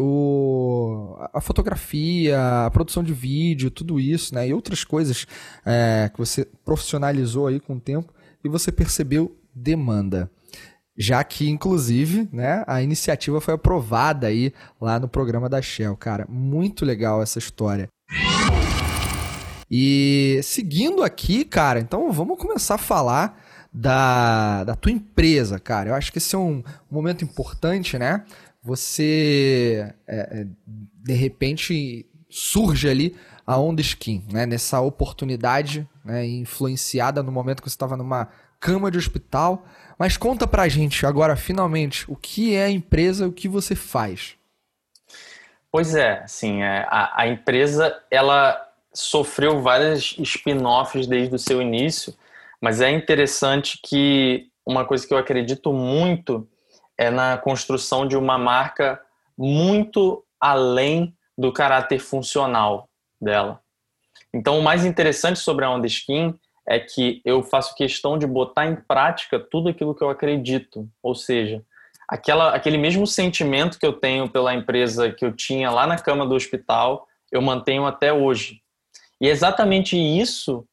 [0.00, 4.48] o, a fotografia, a produção de vídeo, tudo isso, né?
[4.48, 5.26] E outras coisas
[5.66, 8.12] é, que você profissionalizou aí com o tempo
[8.44, 10.30] e você percebeu demanda
[10.98, 16.26] já que inclusive, né, a iniciativa foi aprovada aí lá no programa da Shell, cara,
[16.28, 17.88] muito legal essa história.
[19.70, 23.40] E seguindo aqui, cara, então vamos começar a falar
[23.72, 25.90] da, da tua empresa, cara.
[25.90, 28.24] Eu acho que esse é um momento importante, né?
[28.60, 30.46] Você, é, é,
[31.04, 33.14] de repente, surge ali
[33.48, 34.44] a Onda Skin, né?
[34.44, 36.26] Nessa oportunidade né?
[36.26, 38.28] influenciada no momento que você estava numa
[38.60, 39.64] cama de hospital.
[39.98, 44.34] Mas conta pra gente agora, finalmente, o que é a empresa o que você faz.
[45.72, 52.12] Pois é, assim, é, a, a empresa, ela sofreu várias spin-offs desde o seu início,
[52.60, 56.46] mas é interessante que uma coisa que eu acredito muito
[56.98, 59.00] é na construção de uma marca
[59.38, 62.87] muito além do caráter funcional
[63.20, 63.60] dela.
[64.32, 66.34] Então, o mais interessante sobre a Onda Skin
[66.66, 71.14] é que eu faço questão de botar em prática tudo aquilo que eu acredito, ou
[71.14, 71.62] seja,
[72.06, 76.26] aquela, aquele mesmo sentimento que eu tenho pela empresa que eu tinha lá na cama
[76.26, 78.60] do hospital, eu mantenho até hoje.
[79.20, 80.66] E é exatamente isso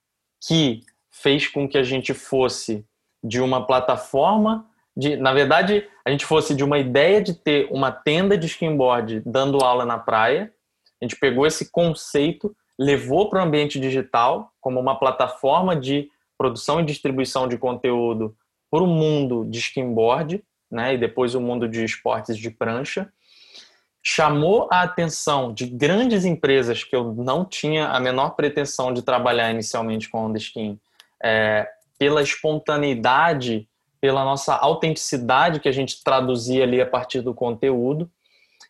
[0.45, 0.81] que
[1.12, 2.86] fez com que a gente fosse
[3.23, 7.91] de uma plataforma de, na verdade, a gente fosse de uma ideia de ter uma
[7.91, 10.53] tenda de skimboard dando aula na praia.
[11.01, 16.81] A gente pegou esse conceito levou para o ambiente digital como uma plataforma de produção
[16.81, 18.36] e distribuição de conteúdo
[18.69, 23.10] para o mundo de skimboard, né, e depois o mundo de esportes de prancha,
[24.03, 29.49] chamou a atenção de grandes empresas que eu não tinha a menor pretensão de trabalhar
[29.49, 30.79] inicialmente com onda skin,
[31.23, 33.67] é, pela espontaneidade,
[34.01, 38.12] pela nossa autenticidade que a gente traduzia ali a partir do conteúdo,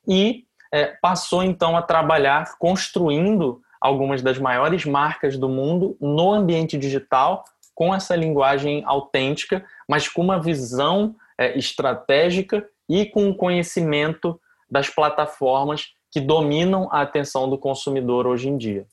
[0.08, 6.78] e é, passou então a trabalhar construindo algumas das maiores marcas do mundo no ambiente
[6.78, 14.40] digital com essa linguagem autêntica, mas com uma visão é, estratégica e com o conhecimento
[14.70, 18.88] das plataformas que dominam a atenção do consumidor hoje em dia.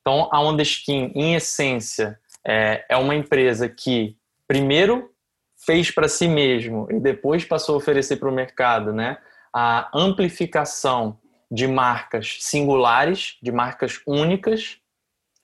[0.00, 4.16] Então, a Ondeskin, em essência, é, é uma empresa que,
[4.46, 5.10] primeiro,
[5.64, 9.18] fez para si mesmo e depois passou a oferecer para o mercado né,
[9.52, 11.18] a amplificação
[11.50, 14.78] de marcas singulares, de marcas únicas,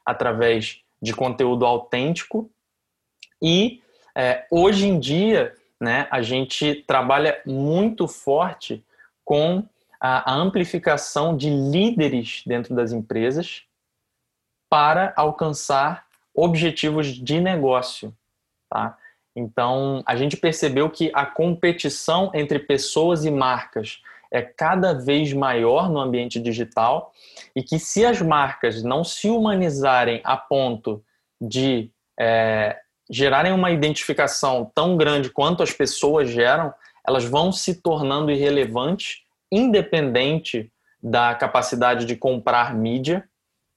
[0.04, 2.50] através de conteúdo autêntico.
[3.42, 3.82] E
[4.14, 8.84] é, hoje em dia, né, a gente trabalha muito forte
[9.24, 9.66] com
[10.00, 13.64] a, a amplificação de líderes dentro das empresas
[14.68, 18.14] para alcançar objetivos de negócio.
[18.68, 18.98] Tá?
[19.36, 25.90] Então, a gente percebeu que a competição entre pessoas e marcas é cada vez maior
[25.90, 27.12] no ambiente digital
[27.54, 31.02] e que se as marcas não se humanizarem a ponto
[31.40, 32.78] de é,
[33.10, 36.72] gerarem uma identificação tão grande quanto as pessoas geram,
[37.06, 40.70] elas vão se tornando irrelevantes, independente
[41.02, 43.28] da capacidade de comprar mídia,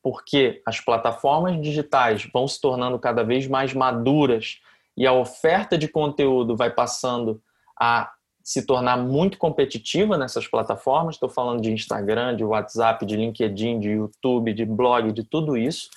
[0.02, 4.60] porque as plataformas digitais vão se tornando cada vez mais maduras
[4.97, 7.39] e a oferta de conteúdo vai passando
[7.79, 8.12] a
[8.43, 11.15] se tornar muito competitiva nessas plataformas.
[11.15, 15.89] Estou falando de Instagram, de WhatsApp, de LinkedIn, de YouTube, de blog, de tudo isso.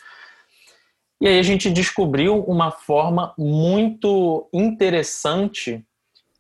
[1.21, 5.85] E aí a gente descobriu uma forma muito interessante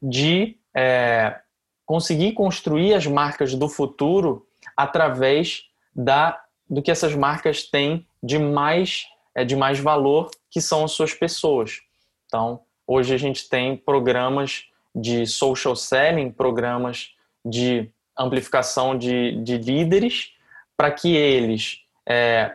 [0.02, 1.38] de é,
[1.86, 4.46] conseguir construir as marcas do futuro
[4.76, 10.84] através da, do que essas marcas têm de mais, é, de mais valor, que são
[10.84, 11.82] as suas pessoas.
[12.30, 17.12] Então, hoje a gente tem programas de social selling, programas
[17.44, 20.32] de amplificação de, de líderes,
[20.76, 22.54] para que eles é,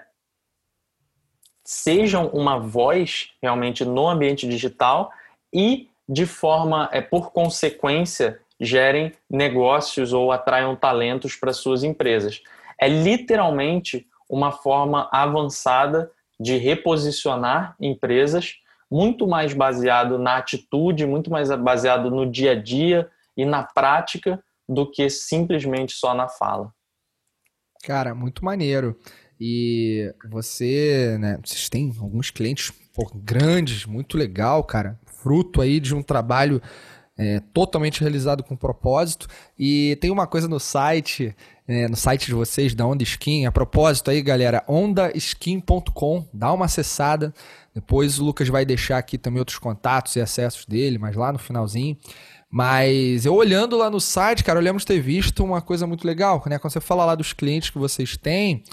[1.62, 5.12] sejam uma voz realmente no ambiente digital
[5.54, 12.42] e, de forma, é, por consequência, gerem negócios ou atraiam talentos para suas empresas.
[12.80, 16.10] É literalmente uma forma avançada
[16.40, 18.56] de reposicionar empresas
[18.92, 24.44] muito mais baseado na atitude, muito mais baseado no dia a dia e na prática
[24.68, 26.72] do que simplesmente só na fala.
[27.84, 28.98] Cara, muito maneiro.
[29.40, 35.00] E você, né, vocês têm alguns clientes pô, grandes, muito legal, cara.
[35.06, 36.62] Fruto aí de um trabalho
[37.18, 39.28] é, totalmente realizado com propósito.
[39.58, 41.36] E tem uma coisa no site,
[41.68, 46.66] é, no site de vocês, da Onda Skin, a propósito aí, galera, ondaskin.com, dá uma
[46.66, 47.34] acessada.
[47.74, 51.40] Depois o Lucas vai deixar aqui também outros contatos e acessos dele, mas lá no
[51.40, 51.98] finalzinho.
[52.50, 56.60] Mas eu olhando lá no site, cara, olhamos ter visto uma coisa muito legal, né?
[56.60, 58.64] Quando você fala lá dos clientes que vocês têm,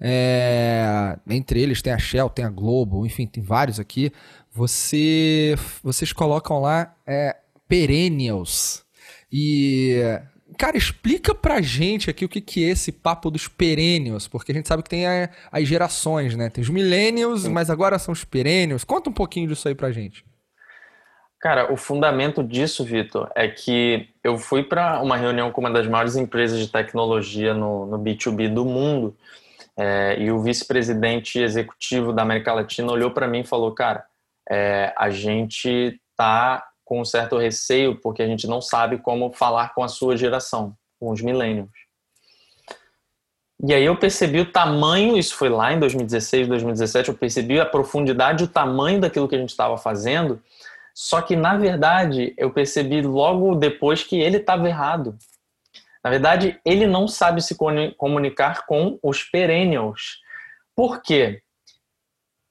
[0.00, 4.12] é, entre eles tem a Shell, tem a Globo, enfim, tem vários aqui.
[4.52, 7.36] Você, vocês colocam lá é,
[7.68, 8.82] perennials.
[9.32, 10.02] E
[10.60, 14.54] Cara, explica pra gente aqui o que, que é esse papo dos perennials, porque a
[14.54, 16.50] gente sabe que tem a, as gerações, né?
[16.50, 18.84] Tem os millennials, mas agora são os perennials.
[18.84, 20.22] Conta um pouquinho disso aí pra gente.
[21.40, 25.86] Cara, o fundamento disso, Vitor, é que eu fui para uma reunião com uma das
[25.86, 29.16] maiores empresas de tecnologia no, no B2B do mundo
[29.78, 34.04] é, e o vice-presidente executivo da América Latina olhou para mim e falou: Cara,
[34.46, 39.72] é, a gente tá com um certo receio, porque a gente não sabe como falar
[39.74, 41.70] com a sua geração, com os millennials.
[43.64, 47.64] E aí eu percebi o tamanho, isso foi lá em 2016, 2017, eu percebi a
[47.64, 50.42] profundidade, o tamanho daquilo que a gente estava fazendo,
[50.92, 55.16] só que na verdade eu percebi logo depois que ele estava errado.
[56.02, 57.54] Na verdade, ele não sabe se
[57.96, 60.18] comunicar com os perennials.
[60.74, 61.40] Por quê?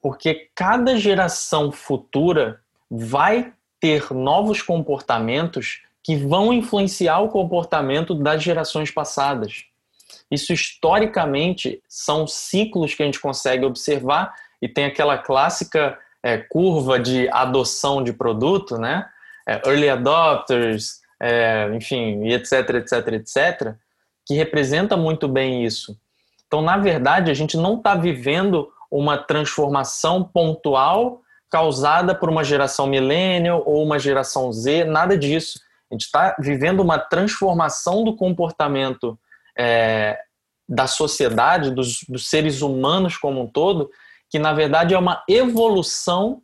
[0.00, 8.90] Porque cada geração futura vai ter novos comportamentos que vão influenciar o comportamento das gerações
[8.90, 9.64] passadas.
[10.30, 16.98] Isso historicamente são ciclos que a gente consegue observar e tem aquela clássica é, curva
[16.98, 19.08] de adoção de produto, né?
[19.46, 23.74] É, early adopters, é, enfim, etc, etc, etc,
[24.26, 25.98] que representa muito bem isso.
[26.46, 31.19] Então, na verdade, a gente não está vivendo uma transformação pontual
[31.50, 35.60] causada por uma geração millennial ou uma geração Z, nada disso.
[35.90, 39.18] A gente está vivendo uma transformação do comportamento
[39.58, 40.18] é,
[40.68, 43.90] da sociedade, dos, dos seres humanos como um todo,
[44.30, 46.40] que na verdade é uma evolução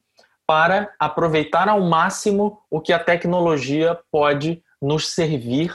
[0.46, 5.74] para aproveitar ao máximo o que a tecnologia pode nos servir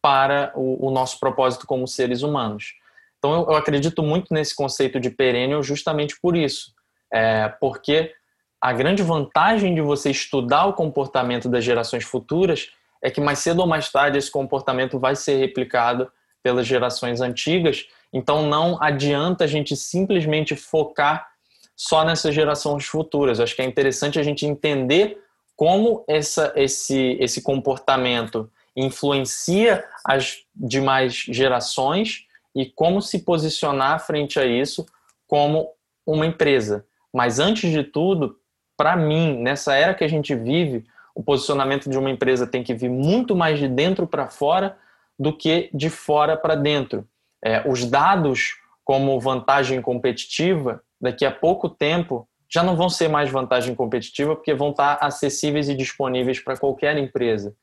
[0.00, 2.74] para o, o nosso propósito como seres humanos.
[3.18, 6.72] Então, eu, eu, acredito muito nesse conceito de perennial justamente por isso,
[7.12, 8.12] é, porque
[8.60, 12.70] a grande vantagem de você estudar o comportamento das gerações futuras
[13.02, 16.10] é que mais cedo ou mais tarde esse comportamento vai ser replicado
[16.42, 17.86] pelas gerações antigas.
[18.12, 21.28] Então, não adianta a gente simplesmente focar
[21.76, 23.38] só nessas gerações futuras.
[23.38, 25.22] Acho que é interessante a gente entender
[25.54, 34.46] como essa, esse, esse comportamento influencia as demais gerações e como se posicionar frente a
[34.46, 34.86] isso
[35.26, 35.70] como
[36.06, 36.84] uma empresa.
[37.12, 38.36] Mas antes de tudo,
[38.78, 42.72] para mim, nessa era que a gente vive, o posicionamento de uma empresa tem que
[42.72, 44.78] vir muito mais de dentro para fora
[45.18, 47.04] do que de fora para dentro.
[47.44, 53.28] É, os dados como vantagem competitiva, daqui a pouco tempo, já não vão ser mais
[53.28, 57.54] vantagem competitiva, porque vão estar acessíveis e disponíveis para qualquer empresa.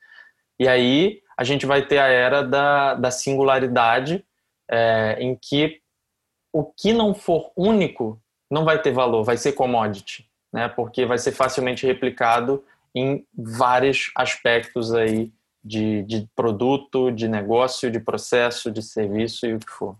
[0.59, 4.25] E aí a gente vai ter a era da, da singularidade,
[4.69, 5.79] é, em que
[6.51, 10.69] o que não for único não vai ter valor, vai ser commodity, né?
[10.69, 12.63] porque vai ser facilmente replicado
[12.95, 19.59] em vários aspectos aí de, de produto, de negócio, de processo, de serviço e o
[19.59, 19.97] que for.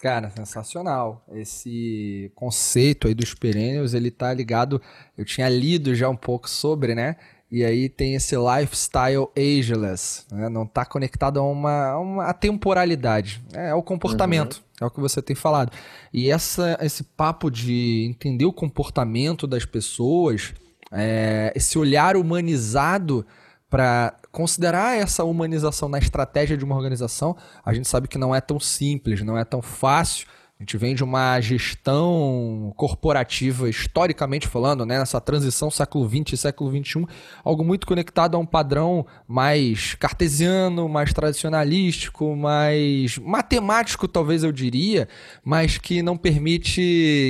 [0.00, 1.24] Cara, sensacional.
[1.32, 4.82] Esse conceito aí dos perennials, ele tá ligado,
[5.16, 7.16] eu tinha lido já um pouco sobre, né?
[7.50, 10.48] E aí tem esse lifestyle ageless, né?
[10.48, 14.62] não está conectado a uma, a uma temporalidade, é, é o comportamento, uhum.
[14.80, 15.72] É o que você tem falado.
[16.12, 20.54] E essa, esse papo de entender o comportamento das pessoas,
[20.92, 23.26] é, esse olhar humanizado
[23.68, 28.40] para considerar essa humanização na estratégia de uma organização, a gente sabe que não é
[28.40, 30.26] tão simples, não é tão fácil
[30.58, 36.36] a gente vem de uma gestão corporativa, historicamente falando, né, nessa transição século XX e
[36.36, 37.06] século XXI,
[37.44, 45.08] algo muito conectado a um padrão mais cartesiano, mais tradicionalístico, mais matemático, talvez eu diria,
[45.44, 46.82] mas que não permite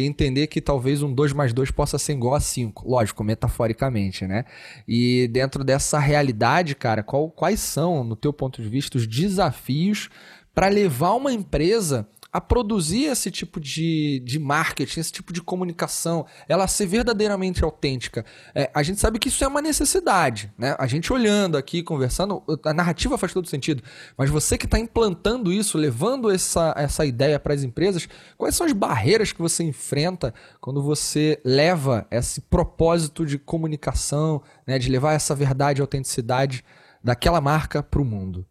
[0.06, 2.88] entender que talvez um 2 mais 2 possa ser igual a 5.
[2.88, 4.46] Lógico, metaforicamente, né?
[4.88, 10.08] E dentro dessa realidade, cara, qual, quais são, no teu ponto de vista, os desafios
[10.54, 16.26] para levar uma empresa a produzir esse tipo de, de marketing, esse tipo de comunicação,
[16.46, 18.24] ela ser verdadeiramente autêntica.
[18.54, 20.76] É, a gente sabe que isso é uma necessidade, né?
[20.78, 23.82] A gente olhando aqui, conversando, a narrativa faz todo sentido,
[24.16, 28.06] mas você que está implantando isso, levando essa, essa ideia para as empresas,
[28.36, 34.78] quais são as barreiras que você enfrenta quando você leva esse propósito de comunicação, né,
[34.78, 36.62] de levar essa verdade e autenticidade
[37.02, 38.46] daquela marca para o mundo?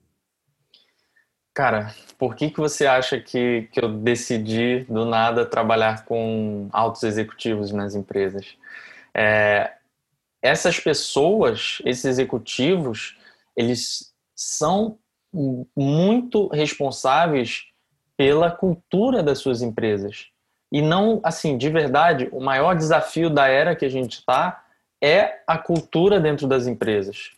[1.58, 7.02] Cara, por que, que você acha que, que eu decidi do nada trabalhar com altos
[7.02, 8.56] executivos nas empresas?
[9.12, 9.72] É,
[10.40, 13.18] essas pessoas, esses executivos,
[13.56, 15.00] eles são
[15.76, 17.64] muito responsáveis
[18.16, 20.28] pela cultura das suas empresas.
[20.72, 24.64] E não, assim, de verdade, o maior desafio da era que a gente está
[25.04, 27.32] é a cultura dentro das empresas.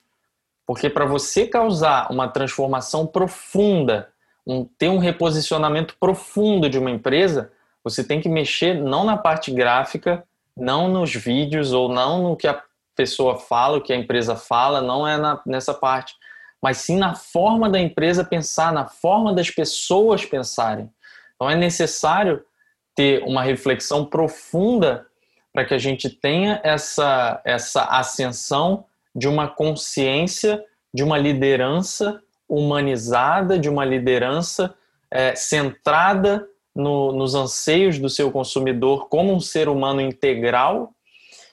[0.70, 4.09] Porque para você causar uma transformação profunda,
[4.45, 7.51] um, ter um reposicionamento profundo de uma empresa,
[7.84, 10.24] você tem que mexer não na parte gráfica,
[10.55, 12.61] não nos vídeos ou não no que a
[12.95, 16.13] pessoa fala, o que a empresa fala, não é na, nessa parte,
[16.61, 20.88] mas sim na forma da empresa pensar, na forma das pessoas pensarem.
[21.34, 22.45] Então é necessário
[22.93, 25.07] ter uma reflexão profunda
[25.51, 28.86] para que a gente tenha essa, essa ascensão
[29.16, 34.74] de uma consciência, de uma liderança humanizada, de uma liderança
[35.12, 40.93] é, centrada no, nos anseios do seu consumidor como um ser humano integral.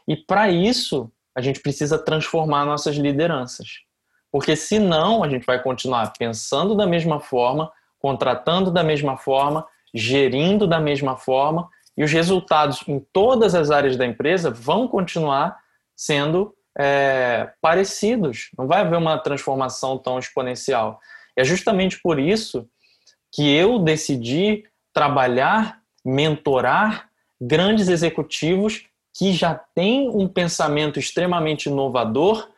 [0.09, 3.81] E para isso, a gente precisa transformar nossas lideranças.
[4.31, 10.67] Porque senão a gente vai continuar pensando da mesma forma, contratando da mesma forma, gerindo
[10.67, 15.59] da mesma forma, e os resultados em todas as áreas da empresa vão continuar
[15.95, 18.51] sendo é, parecidos.
[18.57, 21.01] Não vai haver uma transformação tão exponencial.
[21.37, 22.69] É justamente por isso
[23.33, 27.09] que eu decidi trabalhar, mentorar
[27.41, 32.51] grandes executivos que já têm um pensamento extremamente inovador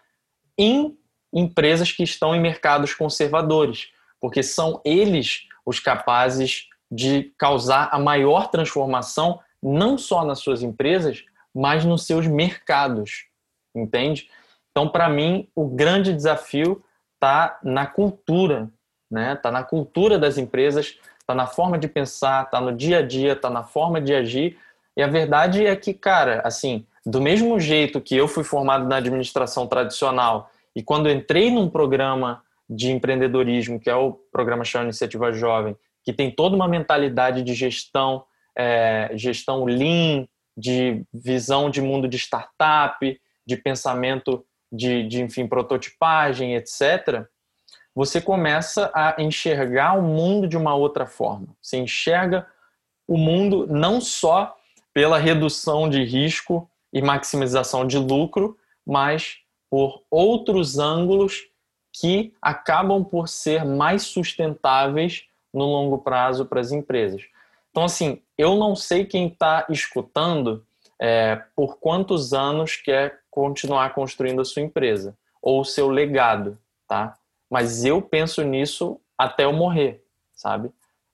[0.57, 0.97] em
[1.33, 3.89] empresas que estão em mercados conservadores,
[4.21, 11.25] porque são eles os capazes de causar a maior transformação, não só nas suas empresas,
[11.55, 13.28] mas nos seus mercados,
[13.75, 14.29] entende?
[14.71, 16.83] Então, para mim, o grande desafio
[17.15, 18.71] está na cultura,
[19.11, 19.35] né?
[19.35, 23.33] Está na cultura das empresas, está na forma de pensar, está no dia a dia,
[23.33, 24.57] está na forma de agir.
[24.97, 28.97] E a verdade é que, cara, assim, do mesmo jeito que eu fui formado na
[28.97, 35.33] administração tradicional e quando entrei num programa de empreendedorismo, que é o programa Chama Iniciativa
[35.33, 38.25] Jovem, que tem toda uma mentalidade de gestão,
[38.57, 46.55] é, gestão lean, de visão de mundo de startup, de pensamento de, de enfim, prototipagem,
[46.55, 47.27] etc.,
[47.95, 51.49] você começa a enxergar o mundo de uma outra forma.
[51.61, 52.47] Você enxerga
[53.09, 54.55] o mundo não só
[54.93, 59.39] pela redução de risco e maximização de lucro, mas
[59.71, 61.47] por outros ângulos
[61.93, 67.23] que acabam por ser mais sustentáveis no longo prazo para as empresas.
[67.71, 70.65] Então, assim, eu não sei quem está escutando
[71.01, 76.59] é, por quantos anos quer continuar construindo a sua empresa ou o seu legado,
[76.89, 77.17] tá?
[77.49, 80.03] Mas eu penso nisso até eu morrer,
[80.35, 80.73] sabe?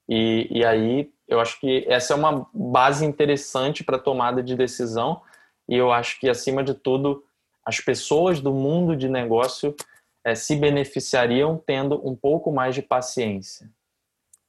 [0.09, 5.21] E, e aí eu acho que essa é uma base interessante para tomada de decisão
[5.69, 7.23] e eu acho que acima de tudo
[7.63, 9.77] as pessoas do mundo de negócio
[10.25, 13.71] é, se beneficiariam tendo um pouco mais de paciência.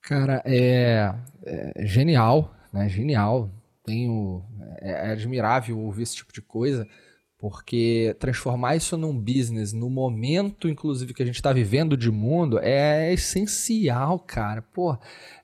[0.02, 1.14] Cara, é,
[1.46, 2.88] é genial, né?
[2.88, 3.50] Genial.
[3.84, 4.46] Tenho
[4.80, 6.88] é, é admirável ouvir esse tipo de coisa.
[7.48, 12.58] Porque transformar isso num business, no momento, inclusive, que a gente está vivendo de mundo,
[12.58, 14.64] é essencial, cara.
[14.64, 14.98] Pô,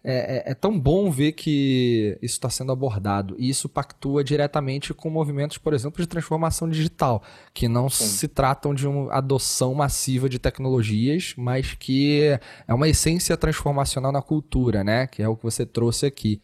[0.04, 3.36] é, é, é tão bom ver que isso está sendo abordado.
[3.38, 7.22] E isso pactua diretamente com movimentos, por exemplo, de transformação digital,
[7.54, 8.06] que não Sim.
[8.06, 12.36] se tratam de uma adoção massiva de tecnologias, mas que
[12.68, 15.06] é uma essência transformacional na cultura, né?
[15.06, 16.42] Que é o que você trouxe aqui.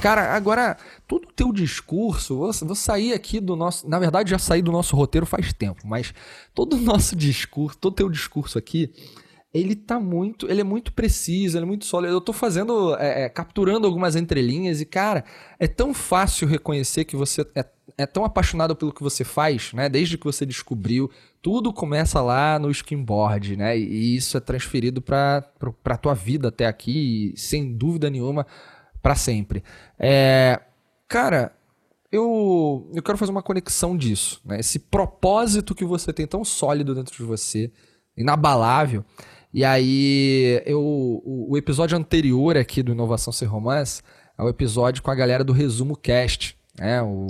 [0.00, 3.88] Cara, agora, todo o teu discurso, vou, vou sair aqui do nosso.
[3.88, 6.14] Na verdade, já saí do nosso roteiro faz tempo, mas
[6.54, 8.90] todo o nosso discurso, todo o teu discurso aqui,
[9.52, 10.50] ele tá muito.
[10.50, 12.14] Ele é muito preciso, ele é muito sólido.
[12.14, 12.96] Eu tô fazendo.
[12.96, 15.22] É, é, capturando algumas entrelinhas e, cara,
[15.58, 17.66] é tão fácil reconhecer que você é,
[17.98, 19.88] é tão apaixonado pelo que você faz, né?
[19.88, 21.10] Desde que você descobriu.
[21.42, 23.76] Tudo começa lá no skimboard, né?
[23.76, 28.08] E, e isso é transferido pra, pra, pra tua vida até aqui, e, sem dúvida
[28.08, 28.46] nenhuma
[29.02, 29.62] para sempre.
[29.98, 30.60] É,
[31.08, 31.52] cara,
[32.10, 34.60] eu, eu quero fazer uma conexão disso, né?
[34.60, 37.70] Esse propósito que você tem tão sólido dentro de você,
[38.16, 39.04] inabalável.
[39.52, 44.02] E aí, eu, o, o episódio anterior aqui do Inovação Sem Romance
[44.38, 46.58] é o episódio com a galera do Resumo Cast.
[46.78, 47.26] É, o,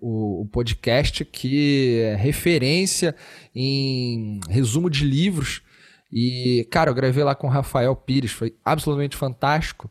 [0.00, 3.14] o, o, podcast que é referência
[3.54, 5.62] em resumo de livros.
[6.12, 9.88] E, cara, eu gravei lá com o Rafael Pires, foi absolutamente fantástico.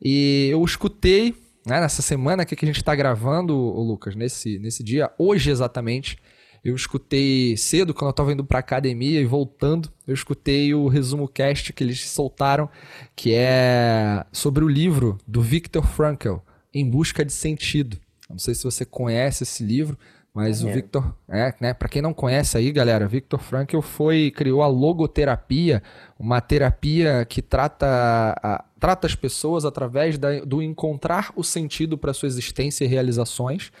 [0.00, 1.34] E eu escutei,
[1.66, 6.16] né, nessa semana que a gente está gravando, o Lucas, nesse, nesse dia, hoje exatamente,
[6.62, 11.26] eu escutei cedo, quando eu estava indo para academia e voltando, eu escutei o resumo
[11.26, 12.68] cast que eles soltaram,
[13.16, 16.36] que é sobre o livro do Viktor Frankl,
[16.72, 17.98] Em Busca de Sentido.
[18.28, 19.98] Não sei se você conhece esse livro,
[20.32, 20.68] mas é.
[20.68, 24.68] o Victor, é, né, para quem não conhece aí, galera, Victor Frankl foi criou a
[24.68, 25.82] logoterapia,
[26.18, 27.86] uma terapia que trata
[28.40, 33.72] a, trata as pessoas através da, do encontrar o sentido para sua existência e realizações.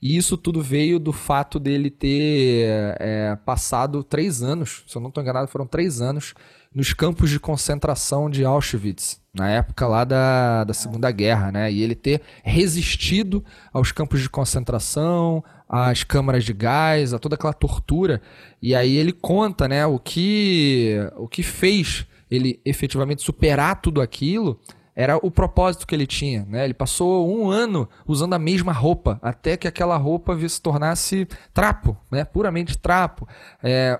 [0.00, 2.66] E isso tudo veio do fato dele ter
[3.00, 6.34] é, passado três anos, se eu não estou enganado, foram três anos
[6.74, 11.70] nos campos de concentração de Auschwitz, na época lá da, da Segunda Guerra, né?
[11.72, 17.52] E ele ter resistido aos campos de concentração, às câmaras de gás, a toda aquela
[17.52, 18.20] tortura.
[18.60, 24.58] E aí ele conta, né, o que, o que fez ele efetivamente superar tudo aquilo
[24.96, 26.64] era o propósito que ele tinha, né?
[26.64, 31.96] Ele passou um ano usando a mesma roupa, até que aquela roupa se tornasse trapo,
[32.10, 32.24] né?
[32.24, 33.26] Puramente trapo.
[33.62, 33.98] É,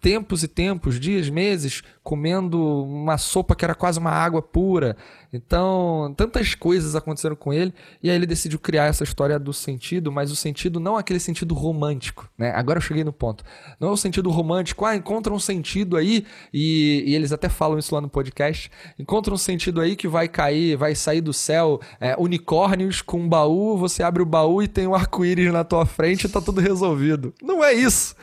[0.00, 4.96] tempos e tempos, dias, meses, comendo uma sopa que era quase uma água pura.
[5.34, 10.12] Então, tantas coisas aconteceram com ele, e aí ele decidiu criar essa história do sentido,
[10.12, 12.52] mas o sentido não é aquele sentido romântico, né?
[12.54, 13.42] Agora eu cheguei no ponto.
[13.80, 17.78] Não é o sentido romântico, ah, encontra um sentido aí, e, e eles até falam
[17.78, 21.80] isso lá no podcast, encontra um sentido aí que vai cair, vai sair do céu
[22.00, 25.84] é, unicórnios com um baú, você abre o baú e tem um arco-íris na tua
[25.84, 27.34] frente e tá tudo resolvido.
[27.42, 28.14] Não é isso!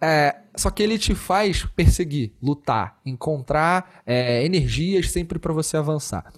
[0.00, 6.32] É, só que ele te faz perseguir, lutar, encontrar é, energias sempre para você avançar.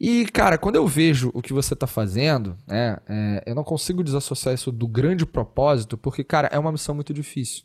[0.00, 4.04] E, cara, quando eu vejo o que você está fazendo, né, é, eu não consigo
[4.04, 7.64] desassociar isso do grande propósito, porque, cara, é uma missão muito difícil.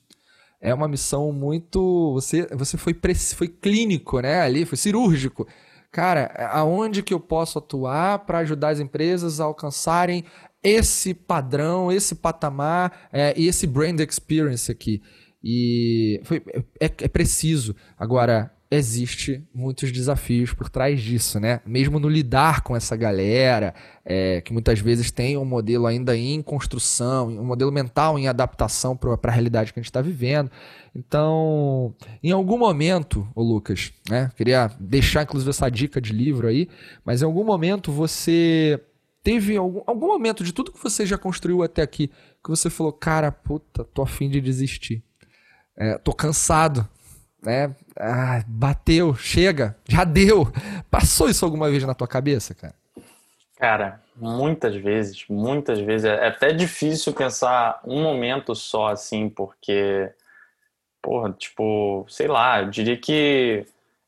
[0.59, 2.13] É uma missão muito.
[2.13, 2.95] Você, você foi,
[3.35, 4.39] foi clínico, né?
[4.41, 5.45] Ali, foi cirúrgico.
[5.91, 10.23] cara, aonde que eu posso atuar para ajudar as empresas a alcançarem
[10.63, 15.01] esse padrão, esse patamar é, e esse brand experience aqui.
[15.43, 16.41] E foi,
[16.79, 17.75] é, é preciso.
[17.97, 21.61] Agora, existe muitos desafios por trás disso, né?
[21.65, 23.73] Mesmo no lidar com essa galera,
[24.03, 28.97] é, que muitas vezes tem um modelo ainda em construção, um modelo mental em adaptação
[28.97, 30.49] para a realidade que a gente está vivendo.
[30.95, 34.31] Então, em algum momento, o Lucas, né?
[34.35, 36.67] Queria deixar inclusive essa dica de livro aí,
[37.05, 38.81] mas em algum momento você
[39.21, 42.09] teve algum, algum momento de tudo que você já construiu até aqui
[42.43, 45.01] que você falou, cara, puta, tô afim de desistir.
[45.75, 46.87] É, tô cansado,
[47.41, 47.73] né?
[47.97, 50.51] Ah, bateu, chega, já deu.
[50.89, 52.73] Passou isso alguma vez na tua cabeça, cara?
[53.57, 56.05] Cara, muitas vezes, muitas vezes.
[56.05, 60.11] É até difícil pensar um momento só assim, porque,
[61.01, 63.65] porra, tipo, sei lá, eu diria que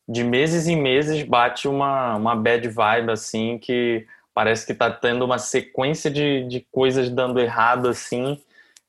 [0.08, 5.26] de meses em meses bate uma, uma bad vibe assim que parece que tá tendo
[5.26, 8.40] uma sequência de, de coisas dando errado assim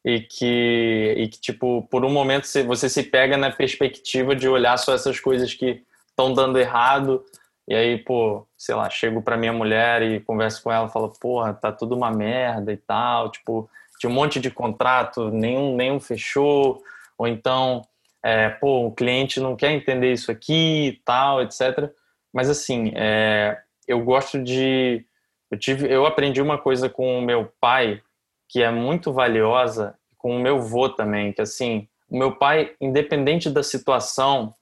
[0.07, 4.77] e que, e que tipo por um momento você se pega na perspectiva de olhar
[4.77, 7.25] só essas coisas que estão dando errado.
[7.67, 11.53] E aí pô sei lá chego para minha mulher e converso com ela falo porra
[11.53, 13.33] tá tudo uma merda e tal.
[13.33, 16.81] Tipo tinha um monte de contrato nenhum nenhum fechou.
[17.19, 17.83] Ou então
[18.25, 21.91] é, pô o cliente não quer entender isso aqui e tal etc
[22.33, 25.05] mas assim é, eu gosto de
[25.51, 28.03] eu, tive, eu aprendi uma coisa com o meu pai
[28.49, 33.51] que é muito valiosa, com o meu vô também, que assim, o meu pai, independente
[33.51, 34.55] da situação,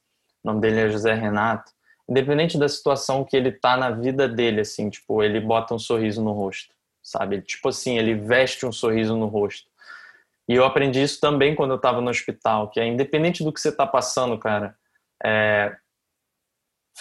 [0.42, 1.72] o nome dele é José Renato,
[2.08, 6.22] independente da situação que ele tá na vida dele, assim, tipo, ele bota um sorriso
[6.22, 7.40] no rosto, sabe?
[7.42, 9.68] Tipo assim, ele veste um sorriso no rosto.
[10.48, 13.60] E eu aprendi isso também quando eu estava no hospital, que é independente do que
[13.60, 14.76] você está passando, cara,
[15.24, 15.74] é,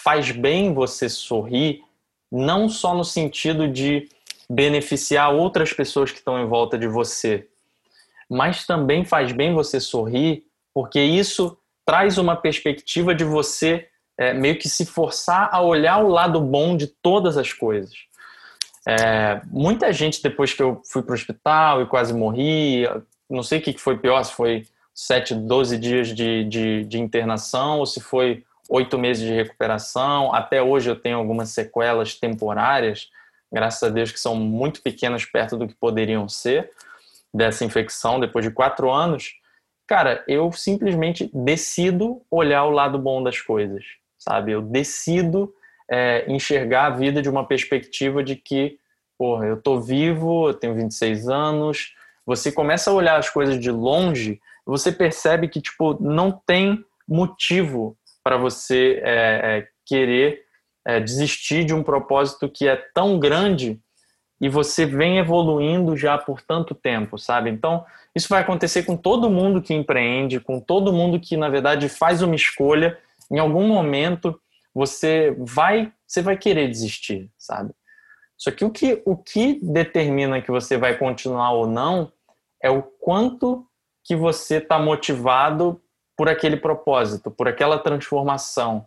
[0.02, 1.82] faz bem você sorrir
[2.32, 4.08] não só no sentido de
[4.48, 7.48] beneficiar outras pessoas que estão em volta de você,
[8.28, 14.58] mas também faz bem você sorrir, porque isso traz uma perspectiva de você é, meio
[14.58, 17.94] que se forçar a olhar o lado bom de todas as coisas.
[18.86, 22.84] É, muita gente, depois que eu fui para o hospital e quase morri,
[23.28, 27.78] não sei o que foi pior, se foi 7, 12 dias de, de, de internação
[27.78, 30.32] ou se foi oito meses de recuperação.
[30.34, 33.10] Até hoje eu tenho algumas sequelas temporárias,
[33.54, 36.70] graças a Deus que são muito pequenas perto do que poderiam ser
[37.32, 39.34] dessa infecção depois de quatro anos.
[39.86, 43.84] Cara, eu simplesmente decido olhar o lado bom das coisas,
[44.18, 44.50] sabe?
[44.50, 45.54] Eu decido
[45.88, 48.76] é, enxergar a vida de uma perspectiva de que,
[49.16, 51.94] porra, eu tô vivo, eu tenho 26 anos.
[52.26, 57.96] Você começa a olhar as coisas de longe, você percebe que, tipo, não tem motivo
[58.22, 60.43] para você é, é, querer
[60.86, 63.80] é, desistir de um propósito que é tão grande
[64.40, 67.50] e você vem evoluindo já por tanto tempo, sabe?
[67.50, 71.88] Então, isso vai acontecer com todo mundo que empreende, com todo mundo que, na verdade,
[71.88, 72.98] faz uma escolha.
[73.30, 74.38] Em algum momento,
[74.74, 77.72] você vai, você vai querer desistir, sabe?
[78.36, 82.12] Só que o que, o que determina que você vai continuar ou não
[82.62, 83.66] é o quanto
[84.02, 85.80] que você está motivado
[86.16, 88.86] por aquele propósito, por aquela transformação,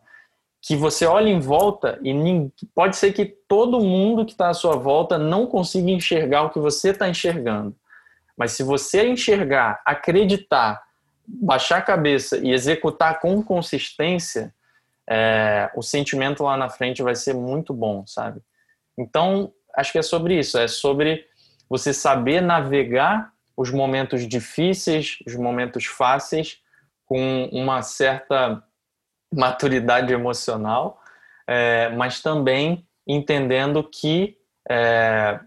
[0.67, 4.75] que você olha em volta e pode ser que todo mundo que está à sua
[4.75, 7.73] volta não consiga enxergar o que você está enxergando.
[8.35, 10.83] Mas se você enxergar, acreditar,
[11.25, 14.53] baixar a cabeça e executar com consistência,
[15.09, 18.41] é, o sentimento lá na frente vai ser muito bom, sabe?
[18.97, 21.25] Então, acho que é sobre isso, é sobre
[21.69, 26.59] você saber navegar os momentos difíceis, os momentos fáceis,
[27.05, 28.61] com uma certa
[29.33, 31.01] maturidade emocional,
[31.47, 34.37] é, mas também entendendo que
[34.69, 35.39] é,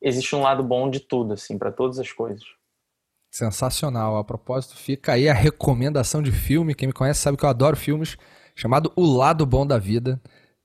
[0.00, 2.44] existe um lado bom de tudo, assim, para todas as coisas.
[3.30, 4.16] Sensacional.
[4.16, 6.74] A propósito, fica aí a recomendação de filme.
[6.74, 8.16] Quem me conhece sabe que eu adoro filmes,
[8.54, 10.20] chamado O Lado Bom da Vida.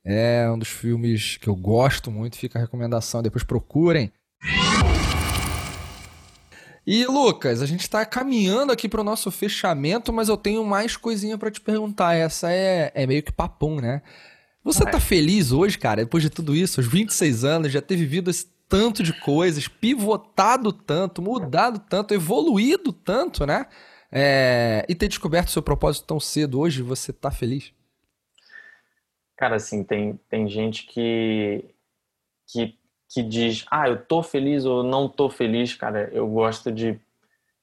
[0.06, 2.38] É um dos filmes que eu gosto muito.
[2.38, 3.22] Fica a recomendação.
[3.22, 4.12] Depois procurem.
[6.86, 10.98] E Lucas, a gente está caminhando aqui para o nosso fechamento, mas eu tenho mais
[10.98, 12.14] coisinha para te perguntar.
[12.16, 14.02] Essa é, é meio que papum, né?
[14.64, 18.30] Você tá feliz hoje, cara, depois de tudo isso, aos 26 anos, já ter vivido
[18.30, 23.66] esse tanto de coisas, pivotado tanto, mudado tanto, evoluído tanto, né?
[24.12, 24.86] É...
[24.88, 27.74] E ter descoberto seu propósito tão cedo hoje, você tá feliz?
[29.38, 31.66] Cara, assim, tem, tem gente que,
[32.48, 32.78] que
[33.14, 37.00] que diz, ah, eu tô feliz ou não tô feliz, cara, eu gosto de,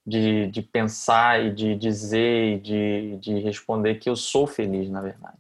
[0.07, 5.01] de, de pensar e de dizer e de, de responder que eu sou feliz, na
[5.03, 5.39] verdade.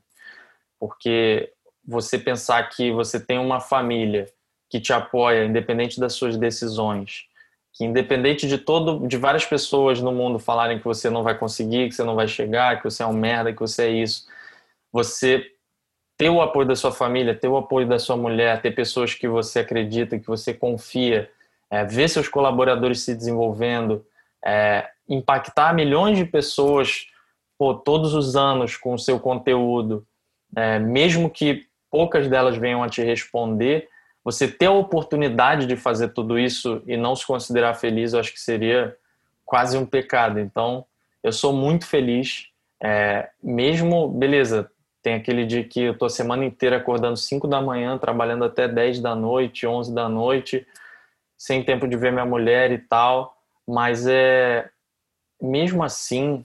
[0.81, 1.53] Porque
[1.87, 4.27] você pensar que você tem uma família
[4.69, 7.27] que te apoia, independente das suas decisões,
[7.73, 11.89] que independente de todo, de várias pessoas no mundo falarem que você não vai conseguir,
[11.89, 14.27] que você não vai chegar, que você é um merda, que você é isso,
[14.93, 15.53] você
[16.21, 19.27] ter o apoio da sua família, ter o apoio da sua mulher, ter pessoas que
[19.27, 21.31] você acredita, que você confia,
[21.71, 24.05] é, ver seus colaboradores se desenvolvendo,
[24.45, 27.07] é, impactar milhões de pessoas
[27.57, 30.07] pô, todos os anos com o seu conteúdo,
[30.55, 33.89] é, mesmo que poucas delas venham a te responder,
[34.23, 38.35] você ter a oportunidade de fazer tudo isso e não se considerar feliz, eu acho
[38.35, 38.95] que seria
[39.47, 40.39] quase um pecado.
[40.39, 40.85] Então,
[41.23, 42.49] eu sou muito feliz,
[42.79, 44.71] é, mesmo, beleza,
[45.03, 48.68] tem aquele dia que eu tô a semana inteira acordando 5 da manhã, trabalhando até
[48.68, 50.66] 10 da noite, 11 da noite,
[51.36, 53.36] sem tempo de ver minha mulher e tal,
[53.66, 54.68] mas é
[55.40, 56.44] mesmo assim,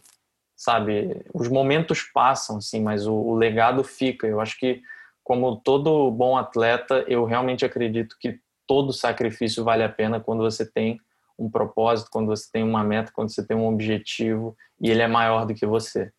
[0.56, 4.26] sabe, os momentos passam assim, mas o, o legado fica.
[4.26, 4.82] Eu acho que
[5.24, 10.66] como todo bom atleta, eu realmente acredito que todo sacrifício vale a pena quando você
[10.66, 11.00] tem
[11.38, 15.08] um propósito, quando você tem uma meta, quando você tem um objetivo e ele é
[15.08, 16.12] maior do que você.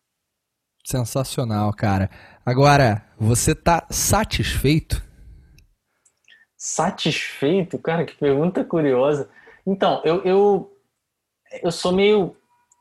[0.87, 2.09] Sensacional, cara.
[2.45, 5.03] Agora, você tá satisfeito?
[6.55, 7.77] Satisfeito?
[7.77, 9.29] Cara, que pergunta curiosa.
[9.65, 10.77] Então, eu, eu,
[11.61, 12.37] eu sou meio.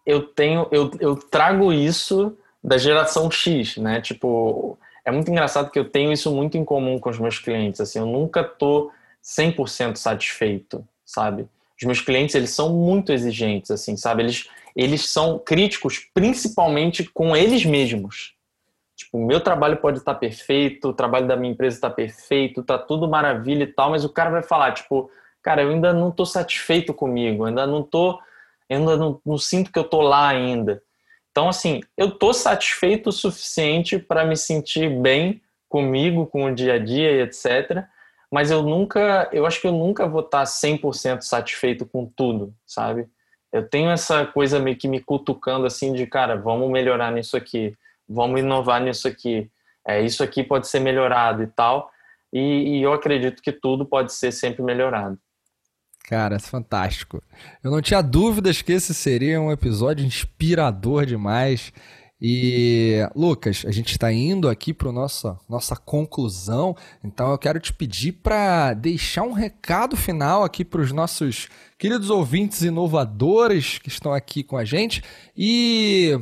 [0.06, 0.68] Eu tenho.
[0.70, 4.00] Eu, eu trago isso da geração X, né?
[4.00, 7.80] Tipo, é muito engraçado que eu tenho isso muito em comum com os meus clientes.
[7.80, 11.48] Assim, eu nunca tô 100% satisfeito, sabe?
[11.78, 14.22] Os meus clientes, eles são muito exigentes, assim, sabe?
[14.22, 18.34] Eles, eles são críticos principalmente com eles mesmos.
[18.96, 22.78] Tipo, o meu trabalho pode estar perfeito, o trabalho da minha empresa está perfeito, tá
[22.78, 25.10] tudo maravilha e tal, mas o cara vai falar, tipo,
[25.42, 28.18] cara, eu ainda não tô satisfeito comigo, ainda não tô,
[28.70, 30.82] ainda não, não sinto que eu tô lá ainda.
[31.30, 36.74] Então, assim, eu tô satisfeito o suficiente para me sentir bem comigo, com o dia
[36.74, 37.84] a dia e etc.
[38.36, 43.08] Mas eu nunca, eu acho que eu nunca vou estar 100% satisfeito com tudo, sabe?
[43.50, 47.74] Eu tenho essa coisa meio que me cutucando assim de, cara, vamos melhorar nisso aqui,
[48.06, 49.50] vamos inovar nisso aqui,
[49.86, 51.90] é, isso aqui pode ser melhorado e tal.
[52.30, 55.18] E, e eu acredito que tudo pode ser sempre melhorado.
[56.04, 57.22] Cara, é fantástico.
[57.64, 61.72] Eu não tinha dúvidas que esse seria um episódio inspirador demais.
[62.20, 67.74] E, Lucas, a gente está indo aqui para nossa nossa conclusão, então eu quero te
[67.74, 71.48] pedir para deixar um recado final aqui para os nossos
[71.78, 75.04] queridos ouvintes inovadores que estão aqui com a gente
[75.36, 76.18] e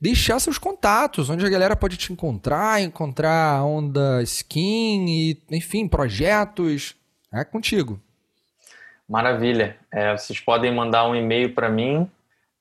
[0.00, 6.96] deixar seus contatos, onde a galera pode te encontrar, encontrar Onda Skin e, enfim, projetos.
[7.32, 8.00] É contigo.
[9.08, 9.76] Maravilha.
[9.90, 12.10] É, vocês podem mandar um e-mail para mim.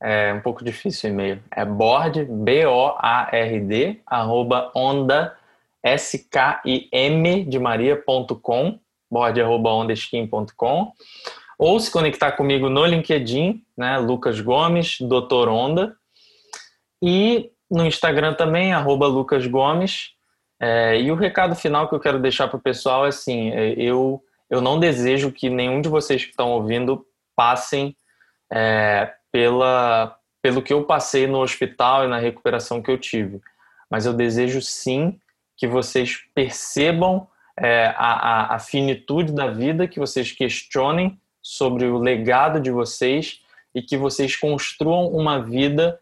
[0.02, 1.43] É um pouco difícil o e-mail.
[1.52, 5.36] É board, B-O-A-R-D, arroba onda,
[5.84, 8.80] S-K-I-M de Maria.com,
[9.10, 10.93] board, arroba ondaskin.com.
[11.58, 15.95] Ou se conectar comigo no LinkedIn, né, Lucas Gomes, Doutor Onda.
[17.02, 20.12] E no Instagram também, arroba Lucas Gomes.
[20.60, 23.74] É, e o recado final que eu quero deixar para o pessoal é assim, é,
[23.74, 27.95] eu eu não desejo que nenhum de vocês que estão ouvindo passem
[28.52, 33.42] é, pela, pelo que eu passei no hospital e na recuperação que eu tive.
[33.90, 35.20] Mas eu desejo sim
[35.56, 37.28] que vocês percebam
[37.60, 43.42] é, a, a, finitude da vida, que vocês questionem sobre o legado de vocês
[43.74, 46.00] e que vocês construam uma vida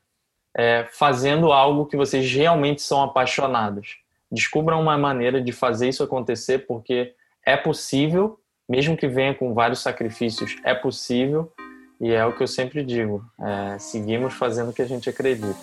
[0.55, 3.97] é, fazendo algo que vocês realmente são apaixonados.
[4.29, 7.13] Descubram uma maneira de fazer isso acontecer, porque
[7.45, 11.51] é possível, mesmo que venha com vários sacrifícios, é possível
[11.99, 15.55] e é o que eu sempre digo: é, seguimos fazendo o que a gente acredita.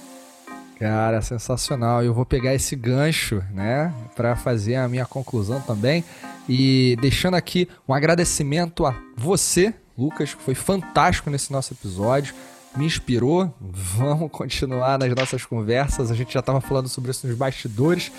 [0.79, 2.03] Cara, sensacional.
[2.03, 6.05] Eu vou pegar esse gancho, né, para fazer a minha conclusão também
[6.49, 12.35] e deixando aqui um agradecimento a você, Lucas, que foi fantástico nesse nosso episódio
[12.77, 13.53] me inspirou.
[13.61, 16.11] Vamos continuar nas nossas conversas.
[16.11, 18.11] A gente já estava falando sobre isso nos bastidores.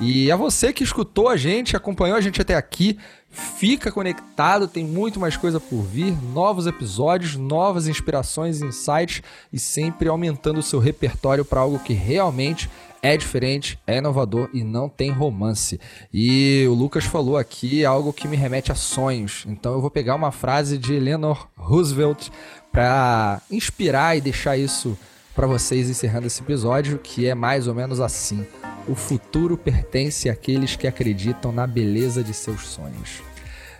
[0.00, 2.98] E a você que escutou a gente, acompanhou a gente até aqui,
[3.30, 10.08] fica conectado, tem muito mais coisa por vir, novos episódios, novas inspirações, insights e sempre
[10.08, 12.70] aumentando o seu repertório para algo que realmente
[13.02, 15.78] é diferente, é inovador e não tem romance.
[16.12, 19.44] E o Lucas falou aqui algo que me remete a sonhos.
[19.46, 22.28] Então eu vou pegar uma frase de Eleanor Roosevelt
[22.72, 24.98] para inspirar e deixar isso
[25.34, 28.46] para vocês encerrando esse episódio, que é mais ou menos assim:
[28.88, 33.22] o futuro pertence àqueles que acreditam na beleza de seus sonhos.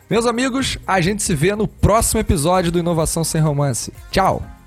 [0.09, 3.93] Meus amigos, a gente se vê no próximo episódio do Inovação Sem Romance.
[4.11, 4.62] Tchau!